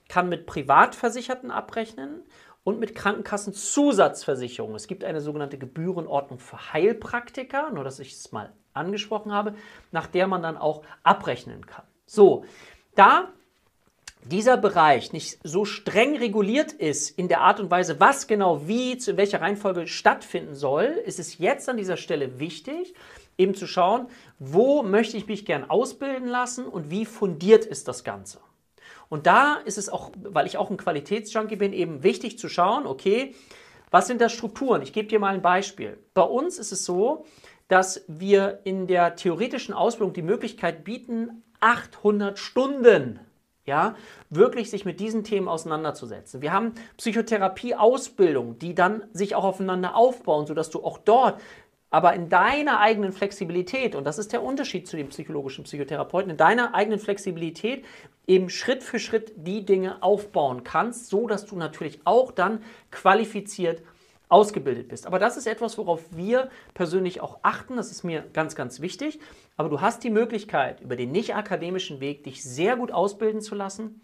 kann 0.10 0.30
mit 0.30 0.46
Privatversicherten 0.46 1.52
abrechnen 1.52 2.24
und 2.64 2.80
mit 2.80 2.96
Krankenkassenzusatzversicherungen. 2.96 4.76
Es 4.76 4.88
gibt 4.88 5.04
eine 5.04 5.22
sogenannte 5.22 5.58
Gebührenordnung 5.58 6.40
für 6.40 6.74
Heilpraktiker, 6.74 7.72
nur 7.72 7.84
dass 7.84 8.00
ich 8.00 8.14
es 8.14 8.32
mal 8.32 8.52
angesprochen 8.74 9.32
habe, 9.32 9.56
nach 9.92 10.08
der 10.08 10.28
man 10.28 10.42
dann 10.42 10.58
auch 10.58 10.84
abrechnen 11.04 11.66
kann. 11.66 11.86
So, 12.06 12.46
da 12.96 13.30
dieser 14.24 14.58
Bereich 14.58 15.14
nicht 15.14 15.40
so 15.44 15.66
streng 15.66 16.16
reguliert 16.16 16.72
ist 16.72 17.18
in 17.18 17.28
der 17.28 17.42
Art 17.42 17.60
und 17.60 17.72
Weise, 17.72 18.00
was 18.00 18.28
genau 18.28 18.68
wie, 18.68 18.98
zu 18.98 19.18
welcher 19.18 19.42
Reihenfolge 19.42 19.88
stattfinden 19.88 20.54
soll, 20.54 20.86
ist 21.06 21.20
es 21.20 21.40
jetzt 21.40 21.68
an 21.70 21.78
dieser 21.78 21.98
Stelle 21.98 22.40
wichtig, 22.40 22.94
eben 23.42 23.56
zu 23.56 23.68
schauen, 23.68 24.08
wo 24.40 24.84
möchte 24.84 25.18
ich 25.18 25.28
mich 25.28 25.46
gern 25.46 25.70
ausbilden 25.70 26.28
lassen 26.28 26.66
und 26.66 26.90
wie 26.90 27.06
fundiert 27.06 27.66
ist 27.66 27.88
das 27.88 28.04
Ganze. 28.04 28.40
Und 29.10 29.26
da 29.28 29.56
ist 29.66 29.78
es 29.78 29.90
auch, 29.90 30.12
weil 30.16 30.48
ich 30.48 30.58
auch 30.58 30.70
ein 30.70 30.78
Qualitätsjunkie 30.78 31.58
bin, 31.58 31.74
eben 31.74 32.04
wichtig 32.04 32.40
zu 32.40 32.48
schauen, 32.48 32.86
okay, 32.86 33.36
Was 33.92 34.08
sind 34.08 34.22
da 34.22 34.30
Strukturen? 34.30 34.82
Ich 34.82 34.94
gebe 34.94 35.10
dir 35.10 35.20
mal 35.20 35.34
ein 35.34 35.42
Beispiel. 35.42 36.00
Bei 36.14 36.24
uns 36.24 36.58
ist 36.58 36.72
es 36.72 36.86
so, 36.86 37.26
dass 37.68 38.04
wir 38.08 38.62
in 38.64 38.88
der 38.88 39.18
theoretischen 39.18 39.74
Ausbildung 39.74 40.14
die 40.14 40.22
Möglichkeit 40.22 40.86
bieten, 40.86 41.44
800 41.60 42.40
Stunden 42.40 43.20
ja, 43.64 43.96
wirklich 44.32 44.72
sich 44.72 44.86
mit 44.86 45.00
diesen 45.00 45.24
Themen 45.24 45.48
auseinanderzusetzen. 45.48 46.42
Wir 46.42 46.52
haben 46.52 46.74
Psychotherapie-Ausbildung, 46.98 48.58
die 48.58 48.74
dann 48.74 49.04
sich 49.14 49.36
auch 49.36 49.44
aufeinander 49.44 49.96
aufbauen, 49.96 50.48
sodass 50.48 50.72
du 50.72 50.84
auch 50.84 50.98
dort 50.98 51.40
aber 51.92 52.14
in 52.14 52.30
deiner 52.30 52.80
eigenen 52.80 53.12
Flexibilität, 53.12 53.96
und 53.96 54.06
das 54.06 54.18
ist 54.18 54.32
der 54.32 54.42
Unterschied 54.42 54.88
zu 54.88 54.96
dem 54.96 55.10
psychologischen 55.10 55.66
Psychotherapeuten, 55.66 56.32
in 56.32 56.38
deiner 56.38 56.74
eigenen 56.74 57.00
Flexibilität 57.00 57.86
eben 58.26 58.50
Schritt 58.50 58.82
für 58.82 58.98
Schritt 58.98 59.34
die 59.36 59.66
Dinge 59.66 60.02
aufbauen 60.02 60.64
kannst, 60.64 61.10
so 61.10 61.28
dass 61.28 61.46
du 61.46 61.58
natürlich 61.58 62.00
auch 62.06 62.32
dann 62.32 62.64
qualifiziert 62.92 63.84
ausgebildet 64.30 64.88
bist. 64.88 65.06
Aber 65.06 65.20
das 65.20 65.36
ist 65.36 65.46
etwas, 65.46 65.78
worauf 65.78 66.06
wir 66.16 66.50
persönlich 66.74 67.20
auch 67.20 67.40
achten. 67.42 67.76
Das 67.76 67.92
ist 67.92 68.04
mir 68.04 68.24
ganz, 68.32 68.56
ganz 68.56 68.80
wichtig. 68.80 69.20
Aber 69.58 69.68
du 69.68 69.82
hast 69.82 70.06
die 70.06 70.10
Möglichkeit, 70.10 70.80
über 70.80 70.96
den 70.96 71.12
nicht 71.12 71.36
akademischen 71.36 72.00
Weg 72.00 72.24
dich 72.24 72.42
sehr 72.42 72.78
gut 72.78 72.94
ausbilden 72.94 73.42
zu 73.42 73.54
lassen 73.54 74.02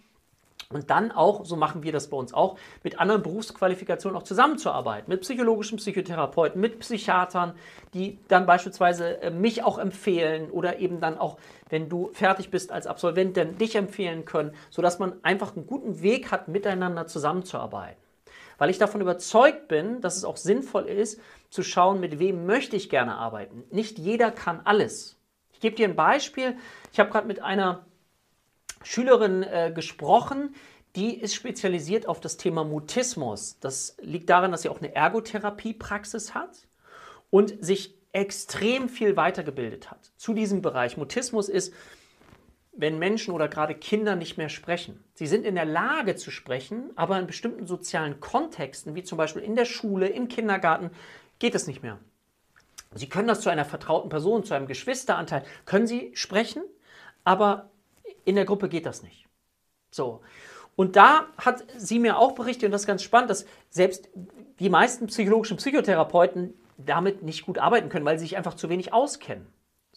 und 0.74 0.90
dann 0.90 1.12
auch, 1.12 1.46
so 1.46 1.56
machen 1.56 1.84
wir 1.84 1.94
das 1.94 2.10
bei 2.10 2.18
uns 2.18 2.34
auch, 2.34 2.58
mit 2.84 3.00
anderen 3.00 3.24
Berufsqualifikationen 3.24 4.18
auch 4.18 4.24
zusammenzuarbeiten, 4.24 5.10
mit 5.10 5.22
psychologischen 5.22 5.78
Psychotherapeuten, 5.78 6.60
mit 6.60 6.80
Psychiatern, 6.80 7.54
die 7.94 8.20
dann 8.28 8.46
beispielsweise 8.46 9.22
äh, 9.22 9.32
mich 9.32 9.64
auch 9.64 9.78
empfehlen 9.78 10.52
oder 10.52 10.80
eben 10.80 11.00
dann 11.00 11.18
auch, 11.18 11.38
wenn 11.70 11.88
du 11.88 12.10
fertig 12.12 12.52
bist 12.52 12.72
als 12.72 12.86
Absolvent, 12.86 13.38
dann 13.38 13.58
dich 13.58 13.76
empfehlen 13.76 14.26
können, 14.26 14.54
sodass 14.70 15.00
man 15.00 15.14
einfach 15.24 15.56
einen 15.56 15.68
guten 15.68 16.02
Weg 16.02 16.32
hat, 16.32 16.50
miteinander 16.50 17.08
zusammenzuarbeiten. 17.08 18.02
Weil 18.58 18.70
ich 18.70 18.78
davon 18.78 19.02
überzeugt 19.02 19.68
bin, 19.68 20.02
dass 20.02 20.18
es 20.18 20.26
auch 20.26 20.38
sinnvoll 20.38 20.86
ist, 20.86 21.22
zu 21.50 21.64
schauen, 21.64 22.00
mit 22.00 22.20
wem 22.20 22.46
möchte 22.46 22.76
ich 22.76 22.90
gerne 22.90 23.16
arbeiten. 23.16 23.64
Nicht 23.72 24.00
jeder 24.00 24.32
kann 24.32 24.62
alles. 24.66 25.18
Ich 25.54 25.62
gebe 25.62 25.76
dir 25.76 25.88
ein 25.88 25.96
Beispiel. 25.96 26.58
Ich 26.92 27.00
habe 27.00 27.10
gerade 27.10 27.28
mit 27.28 27.42
einer 27.42 27.87
Schülerin 28.84 29.44
äh, 29.44 29.72
gesprochen, 29.74 30.56
die 30.96 31.20
ist 31.20 31.36
spezialisiert 31.36 32.08
auf 32.08 32.20
das 32.20 32.38
Thema 32.38 32.64
Mutismus. 32.64 33.60
Das 33.60 33.98
liegt 34.02 34.30
daran, 34.30 34.52
dass 34.52 34.64
sie 34.64 34.70
auch 34.70 34.80
eine 34.80 34.96
Ergotherapiepraxis 34.96 36.34
hat 36.34 36.68
und 37.30 37.54
sich 37.64 37.96
extrem 38.14 38.90
viel 38.90 39.16
weitergebildet 39.16 39.92
hat 39.92 40.12
zu 40.18 40.34
diesem 40.34 40.62
Bereich. 40.62 40.98
Mutismus 40.98 41.50
ist, 41.50 41.74
wenn 42.72 43.00
Menschen 43.00 43.34
oder 43.34 43.48
gerade 43.48 43.76
Kinder 43.76 44.16
nicht 44.16 44.38
mehr 44.38 44.50
sprechen. 44.50 45.04
Sie 45.14 45.28
sind 45.28 45.46
in 45.46 45.56
der 45.56 45.66
Lage 45.66 46.16
zu 46.16 46.32
sprechen, 46.32 46.92
aber 46.96 47.20
in 47.20 47.28
bestimmten 47.28 47.68
sozialen 47.68 48.20
Kontexten, 48.20 48.96
wie 48.96 49.04
zum 49.04 49.18
Beispiel 49.18 49.42
in 49.42 49.56
der 49.56 49.66
Schule, 49.66 50.08
im 50.08 50.28
Kindergarten, 50.28 50.92
geht 51.40 51.56
es 51.56 51.68
nicht 51.68 51.84
mehr. 51.84 52.00
Sie 52.94 53.10
können 53.10 53.28
das 53.28 53.42
zu 53.42 53.50
einer 53.50 53.66
vertrauten 53.66 54.10
Person, 54.10 54.44
zu 54.44 54.54
einem 54.54 54.68
Geschwisteranteil, 54.68 55.44
können 55.66 55.88
Sie 55.88 56.12
sprechen, 56.16 56.64
aber 57.24 57.70
in 58.28 58.36
der 58.36 58.46
Gruppe 58.46 58.68
geht 58.68 58.86
das 58.86 59.04
nicht. 59.04 59.26
So. 59.90 60.22
Und 60.76 60.98
da 60.98 61.28
hat 61.38 61.64
sie 61.78 61.98
mir 61.98 62.20
auch 62.20 62.34
berichtet, 62.34 62.66
und 62.66 62.72
das 62.72 62.82
ist 62.82 62.88
ganz 62.88 63.02
spannend, 63.02 63.30
dass 63.30 63.46
selbst 63.70 64.10
die 64.60 64.70
meisten 64.70 65.08
psychologischen 65.08 65.58
Psychotherapeuten 65.58 66.54
damit 66.78 67.24
nicht 67.24 67.46
gut 67.46 67.58
arbeiten 67.58 67.90
können, 67.90 68.06
weil 68.06 68.20
sie 68.20 68.26
sich 68.26 68.38
einfach 68.38 68.54
zu 68.54 68.70
wenig 68.70 68.94
auskennen. 68.94 69.48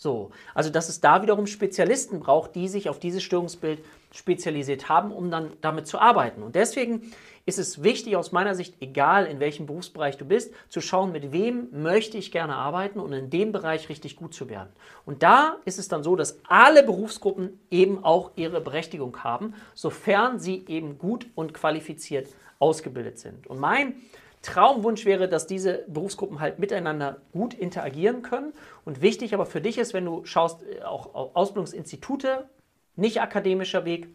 So, 0.00 0.30
also 0.54 0.70
dass 0.70 0.88
es 0.88 1.02
da 1.02 1.20
wiederum 1.20 1.46
Spezialisten 1.46 2.20
braucht, 2.20 2.54
die 2.54 2.68
sich 2.68 2.88
auf 2.88 2.98
dieses 2.98 3.22
Störungsbild 3.22 3.84
spezialisiert 4.12 4.88
haben, 4.88 5.12
um 5.12 5.30
dann 5.30 5.52
damit 5.60 5.86
zu 5.86 5.98
arbeiten. 5.98 6.42
Und 6.42 6.54
deswegen 6.54 7.12
ist 7.44 7.58
es 7.58 7.82
wichtig 7.82 8.16
aus 8.16 8.32
meiner 8.32 8.54
Sicht, 8.54 8.76
egal 8.80 9.26
in 9.26 9.40
welchem 9.40 9.66
Berufsbereich 9.66 10.16
du 10.16 10.24
bist, 10.24 10.54
zu 10.70 10.80
schauen, 10.80 11.12
mit 11.12 11.32
wem 11.32 11.68
möchte 11.70 12.16
ich 12.16 12.32
gerne 12.32 12.56
arbeiten 12.56 12.98
und 12.98 13.12
in 13.12 13.28
dem 13.28 13.52
Bereich 13.52 13.90
richtig 13.90 14.16
gut 14.16 14.32
zu 14.32 14.48
werden. 14.48 14.70
Und 15.04 15.22
da 15.22 15.56
ist 15.66 15.78
es 15.78 15.88
dann 15.88 16.02
so, 16.02 16.16
dass 16.16 16.38
alle 16.48 16.82
Berufsgruppen 16.82 17.60
eben 17.70 18.02
auch 18.02 18.30
ihre 18.36 18.62
Berechtigung 18.62 19.22
haben, 19.22 19.52
sofern 19.74 20.40
sie 20.40 20.64
eben 20.66 20.96
gut 20.96 21.26
und 21.34 21.52
qualifiziert 21.52 22.28
ausgebildet 22.58 23.18
sind. 23.18 23.46
Und 23.48 23.58
mein 23.58 23.96
Traumwunsch 24.42 25.04
wäre, 25.04 25.28
dass 25.28 25.46
diese 25.46 25.84
Berufsgruppen 25.88 26.40
halt 26.40 26.58
miteinander 26.58 27.18
gut 27.32 27.52
interagieren 27.52 28.22
können. 28.22 28.52
Und 28.84 29.02
wichtig 29.02 29.34
aber 29.34 29.46
für 29.46 29.60
dich 29.60 29.78
ist, 29.78 29.92
wenn 29.92 30.06
du 30.06 30.24
schaust, 30.24 30.62
äh, 30.62 30.82
auch 30.82 31.34
Ausbildungsinstitute, 31.34 32.48
nicht 32.96 33.20
akademischer 33.20 33.84
Weg, 33.84 34.08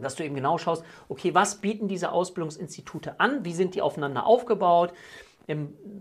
dass 0.00 0.14
du 0.14 0.24
eben 0.24 0.34
genau 0.34 0.58
schaust, 0.58 0.84
okay, 1.08 1.34
was 1.34 1.56
bieten 1.56 1.88
diese 1.88 2.12
Ausbildungsinstitute 2.12 3.18
an, 3.18 3.44
wie 3.44 3.52
sind 3.52 3.74
die 3.74 3.82
aufeinander 3.82 4.26
aufgebaut. 4.26 4.92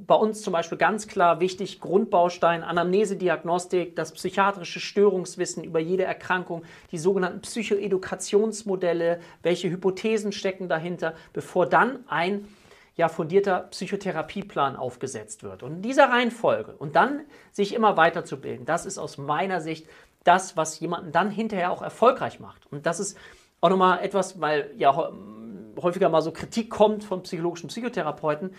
Bei 0.06 0.13
uns 0.13 0.44
zum 0.44 0.54
Beispiel 0.54 0.78
ganz 0.78 1.08
klar 1.08 1.40
wichtig, 1.40 1.80
Grundbaustein, 1.80 2.63
Anamnesediagnostik, 2.63 3.96
das 3.96 4.12
psychiatrische 4.12 4.80
Störungswissen 4.80 5.63
über 5.63 5.80
jede 5.80 6.04
Erkrankung, 6.04 6.63
die 6.92 7.00
sogenannten 7.00 7.42
Psychoedukationsmodelle, 7.42 9.20
welche 9.42 9.72
Hypothesen 9.72 10.34
stecken 10.34 10.70
dahinter, 10.70 11.16
bevor 11.34 11.66
dann 11.66 12.04
ein 12.08 12.48
ja, 13.00 13.08
fundierter 13.08 13.62
Psychotherapieplan 13.72 14.76
aufgesetzt 14.76 15.42
wird. 15.42 15.64
Und 15.64 15.78
in 15.78 15.82
dieser 15.82 16.10
Reihenfolge 16.10 16.76
und 16.76 16.98
dann 16.98 17.22
sich 17.50 17.74
immer 17.74 17.96
weiterzubilden, 17.96 18.66
das 18.66 18.86
ist 18.86 18.98
aus 18.98 19.18
meiner 19.18 19.62
Sicht 19.62 19.88
das, 20.26 20.58
was 20.58 20.82
jemanden 20.82 21.14
dann 21.14 21.32
hinterher 21.32 21.72
auch 21.72 21.82
erfolgreich 21.82 22.42
macht. 22.42 22.70
Und 22.70 22.86
das 22.86 23.00
ist 23.00 23.18
auch 23.62 23.70
nochmal 23.70 24.04
etwas, 24.04 24.42
weil 24.42 24.74
ja 24.76 24.94
häufiger 25.82 26.10
mal 26.10 26.22
so 26.22 26.34
Kritik 26.34 26.70
kommt 26.70 27.06
von 27.06 27.24
psychologischen 27.24 27.70
Psychotherapeuten. 27.70 28.54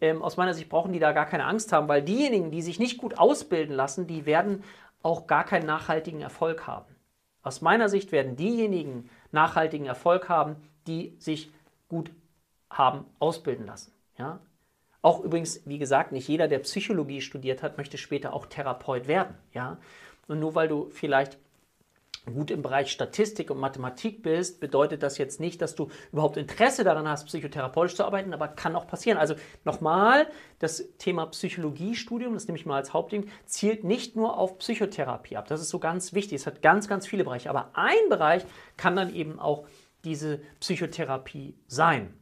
Ähm, 0.00 0.20
aus 0.20 0.36
meiner 0.36 0.52
Sicht 0.52 0.68
brauchen 0.68 0.92
die 0.92 0.98
da 0.98 1.12
gar 1.12 1.26
keine 1.26 1.44
Angst 1.44 1.72
haben, 1.72 1.86
weil 1.86 2.02
diejenigen, 2.02 2.50
die 2.50 2.62
sich 2.62 2.80
nicht 2.80 2.98
gut 2.98 3.18
ausbilden 3.18 3.72
lassen, 3.76 4.08
die 4.08 4.26
werden 4.26 4.64
auch 5.04 5.28
gar 5.28 5.44
keinen 5.44 5.64
nachhaltigen 5.64 6.22
Erfolg 6.22 6.66
haben. 6.66 6.92
Aus 7.44 7.60
meiner 7.60 7.88
Sicht 7.88 8.10
werden 8.10 8.34
diejenigen 8.34 9.08
nachhaltigen 9.30 9.86
Erfolg 9.86 10.28
haben, 10.28 10.56
die 10.88 11.14
sich 11.20 11.52
gut 11.88 12.10
haben 12.70 13.04
ausbilden 13.18 13.66
lassen. 13.66 13.92
Ja? 14.18 14.40
Auch 15.02 15.22
übrigens, 15.22 15.62
wie 15.66 15.78
gesagt, 15.78 16.12
nicht 16.12 16.28
jeder, 16.28 16.48
der 16.48 16.58
Psychologie 16.60 17.20
studiert 17.20 17.62
hat, 17.62 17.78
möchte 17.78 17.98
später 17.98 18.32
auch 18.32 18.46
Therapeut 18.46 19.06
werden. 19.06 19.34
Ja? 19.52 19.78
Und 20.28 20.40
nur 20.40 20.54
weil 20.54 20.68
du 20.68 20.90
vielleicht 20.90 21.38
gut 22.34 22.50
im 22.50 22.62
Bereich 22.62 22.90
Statistik 22.90 23.50
und 23.50 23.58
Mathematik 23.58 24.22
bist, 24.22 24.60
bedeutet 24.60 25.02
das 25.02 25.16
jetzt 25.18 25.38
nicht, 25.38 25.62
dass 25.62 25.74
du 25.74 25.88
überhaupt 26.12 26.36
Interesse 26.36 26.82
daran 26.82 27.08
hast, 27.08 27.26
psychotherapeutisch 27.26 27.94
zu 27.94 28.04
arbeiten, 28.04 28.34
aber 28.34 28.48
kann 28.48 28.74
auch 28.74 28.86
passieren. 28.86 29.18
Also 29.18 29.36
nochmal, 29.64 30.26
das 30.58 30.84
Thema 30.98 31.26
Psychologiestudium, 31.26 32.34
das 32.34 32.48
nehme 32.48 32.58
ich 32.58 32.66
mal 32.66 32.76
als 32.76 32.92
Hauptding, 32.92 33.30
zielt 33.44 33.84
nicht 33.84 34.16
nur 34.16 34.38
auf 34.38 34.58
Psychotherapie 34.58 35.36
ab. 35.36 35.46
Das 35.48 35.60
ist 35.60 35.68
so 35.68 35.78
ganz 35.78 36.12
wichtig. 36.12 36.40
Es 36.40 36.46
hat 36.46 36.62
ganz, 36.62 36.88
ganz 36.88 37.06
viele 37.06 37.24
Bereiche. 37.24 37.50
Aber 37.50 37.70
ein 37.74 38.08
Bereich 38.08 38.44
kann 38.76 38.96
dann 38.96 39.14
eben 39.14 39.38
auch 39.38 39.66
diese 40.04 40.38
Psychotherapie 40.60 41.54
sein. 41.68 42.12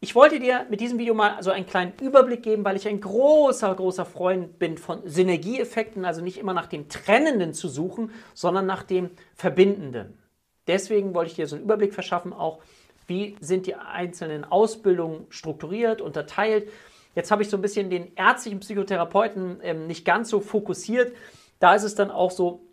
Ich 0.00 0.14
wollte 0.14 0.38
dir 0.38 0.66
mit 0.68 0.80
diesem 0.80 0.98
Video 0.98 1.14
mal 1.14 1.42
so 1.42 1.50
einen 1.50 1.66
kleinen 1.66 1.94
Überblick 2.00 2.42
geben, 2.42 2.64
weil 2.64 2.76
ich 2.76 2.86
ein 2.86 3.00
großer, 3.00 3.74
großer 3.74 4.04
Freund 4.04 4.58
bin 4.58 4.76
von 4.76 5.00
Synergieeffekten, 5.08 6.04
also 6.04 6.20
nicht 6.20 6.38
immer 6.38 6.52
nach 6.52 6.66
dem 6.66 6.88
Trennenden 6.88 7.54
zu 7.54 7.68
suchen, 7.68 8.10
sondern 8.34 8.66
nach 8.66 8.82
dem 8.82 9.10
Verbindenden. 9.34 10.18
Deswegen 10.66 11.14
wollte 11.14 11.30
ich 11.30 11.36
dir 11.36 11.46
so 11.46 11.56
einen 11.56 11.64
Überblick 11.64 11.94
verschaffen, 11.94 12.32
auch 12.34 12.60
wie 13.06 13.36
sind 13.40 13.66
die 13.66 13.74
einzelnen 13.74 14.44
Ausbildungen 14.44 15.26
strukturiert, 15.30 16.02
unterteilt. 16.02 16.68
Jetzt 17.14 17.30
habe 17.30 17.42
ich 17.42 17.48
so 17.48 17.56
ein 17.56 17.62
bisschen 17.62 17.88
den 17.88 18.14
ärztlichen 18.16 18.60
Psychotherapeuten 18.60 19.60
ähm, 19.62 19.86
nicht 19.86 20.04
ganz 20.04 20.28
so 20.28 20.40
fokussiert. 20.40 21.14
Da 21.58 21.74
ist 21.74 21.84
es 21.84 21.94
dann 21.94 22.10
auch 22.10 22.30
so, 22.30 22.65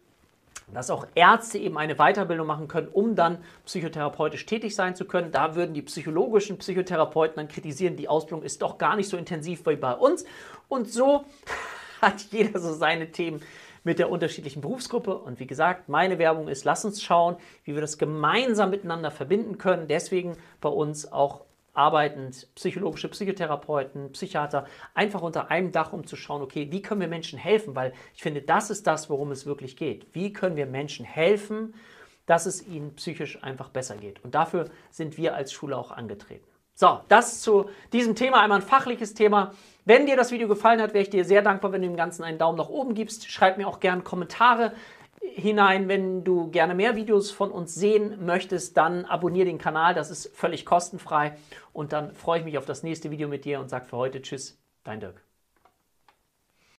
dass 0.71 0.89
auch 0.89 1.07
Ärzte 1.15 1.57
eben 1.57 1.77
eine 1.77 1.95
Weiterbildung 1.95 2.47
machen 2.47 2.67
können, 2.67 2.87
um 2.87 3.15
dann 3.15 3.39
psychotherapeutisch 3.65 4.45
tätig 4.45 4.75
sein 4.75 4.95
zu 4.95 5.05
können. 5.05 5.31
Da 5.31 5.55
würden 5.55 5.73
die 5.73 5.81
psychologischen 5.81 6.57
Psychotherapeuten 6.57 7.35
dann 7.37 7.47
kritisieren, 7.47 7.95
die 7.95 8.07
Ausbildung 8.07 8.43
ist 8.43 8.61
doch 8.61 8.77
gar 8.77 8.95
nicht 8.95 9.09
so 9.09 9.17
intensiv 9.17 9.65
wie 9.65 9.75
bei 9.75 9.93
uns. 9.93 10.25
Und 10.67 10.89
so 10.89 11.25
hat 12.01 12.21
jeder 12.31 12.59
so 12.59 12.73
seine 12.73 13.11
Themen 13.11 13.41
mit 13.83 13.99
der 13.99 14.09
unterschiedlichen 14.09 14.61
Berufsgruppe. 14.61 15.17
Und 15.17 15.39
wie 15.39 15.47
gesagt, 15.47 15.89
meine 15.89 16.17
Werbung 16.17 16.47
ist, 16.47 16.63
lass 16.63 16.85
uns 16.85 17.01
schauen, 17.01 17.35
wie 17.65 17.73
wir 17.73 17.81
das 17.81 17.97
gemeinsam 17.97 18.69
miteinander 18.69 19.11
verbinden 19.11 19.57
können. 19.57 19.87
Deswegen 19.87 20.37
bei 20.61 20.69
uns 20.69 21.11
auch 21.11 21.41
arbeitend, 21.73 22.47
psychologische 22.55 23.09
Psychotherapeuten, 23.09 24.11
Psychiater, 24.11 24.65
einfach 24.93 25.21
unter 25.21 25.49
einem 25.49 25.71
Dach, 25.71 25.91
um 25.91 26.05
zu 26.05 26.15
schauen, 26.15 26.41
okay, 26.41 26.71
wie 26.71 26.81
können 26.81 27.01
wir 27.01 27.07
Menschen 27.07 27.39
helfen? 27.39 27.75
Weil 27.75 27.93
ich 28.15 28.21
finde, 28.21 28.41
das 28.41 28.69
ist 28.69 28.85
das, 28.85 29.09
worum 29.09 29.31
es 29.31 29.45
wirklich 29.45 29.75
geht. 29.75 30.07
Wie 30.13 30.31
können 30.31 30.55
wir 30.55 30.67
Menschen 30.67 31.05
helfen, 31.05 31.73
dass 32.25 32.45
es 32.45 32.65
ihnen 32.67 32.95
psychisch 32.95 33.43
einfach 33.43 33.69
besser 33.69 33.97
geht? 33.97 34.23
Und 34.23 34.35
dafür 34.35 34.69
sind 34.91 35.17
wir 35.17 35.35
als 35.35 35.51
Schule 35.51 35.77
auch 35.77 35.91
angetreten. 35.91 36.45
So, 36.75 37.01
das 37.07 37.41
zu 37.41 37.69
diesem 37.91 38.15
Thema, 38.15 38.41
einmal 38.41 38.59
ein 38.59 38.65
fachliches 38.65 39.13
Thema. 39.13 39.53
Wenn 39.85 40.05
dir 40.05 40.15
das 40.15 40.31
Video 40.31 40.47
gefallen 40.47 40.81
hat, 40.81 40.93
wäre 40.93 41.03
ich 41.03 41.09
dir 41.09 41.23
sehr 41.23 41.43
dankbar, 41.43 41.71
wenn 41.71 41.81
du 41.81 41.87
dem 41.87 41.97
Ganzen 41.97 42.23
einen 42.23 42.39
Daumen 42.39 42.57
nach 42.57 42.69
oben 42.69 42.95
gibst. 42.95 43.29
Schreib 43.29 43.57
mir 43.57 43.67
auch 43.67 43.79
gerne 43.79 44.01
Kommentare 44.01 44.73
hinein, 45.35 45.87
wenn 45.87 46.23
du 46.23 46.51
gerne 46.51 46.75
mehr 46.75 46.95
Videos 46.95 47.31
von 47.31 47.51
uns 47.51 47.75
sehen 47.75 48.25
möchtest, 48.25 48.77
dann 48.77 49.05
abonniere 49.05 49.45
den 49.45 49.57
Kanal, 49.57 49.93
das 49.93 50.11
ist 50.11 50.35
völlig 50.35 50.65
kostenfrei. 50.65 51.37
Und 51.73 51.93
dann 51.93 52.13
freue 52.13 52.39
ich 52.39 52.45
mich 52.45 52.57
auf 52.57 52.65
das 52.65 52.83
nächste 52.83 53.11
Video 53.11 53.27
mit 53.27 53.45
dir 53.45 53.59
und 53.59 53.69
sage 53.69 53.85
für 53.85 53.97
heute 53.97 54.21
Tschüss, 54.21 54.57
dein 54.83 54.99
Dirk. 54.99 55.23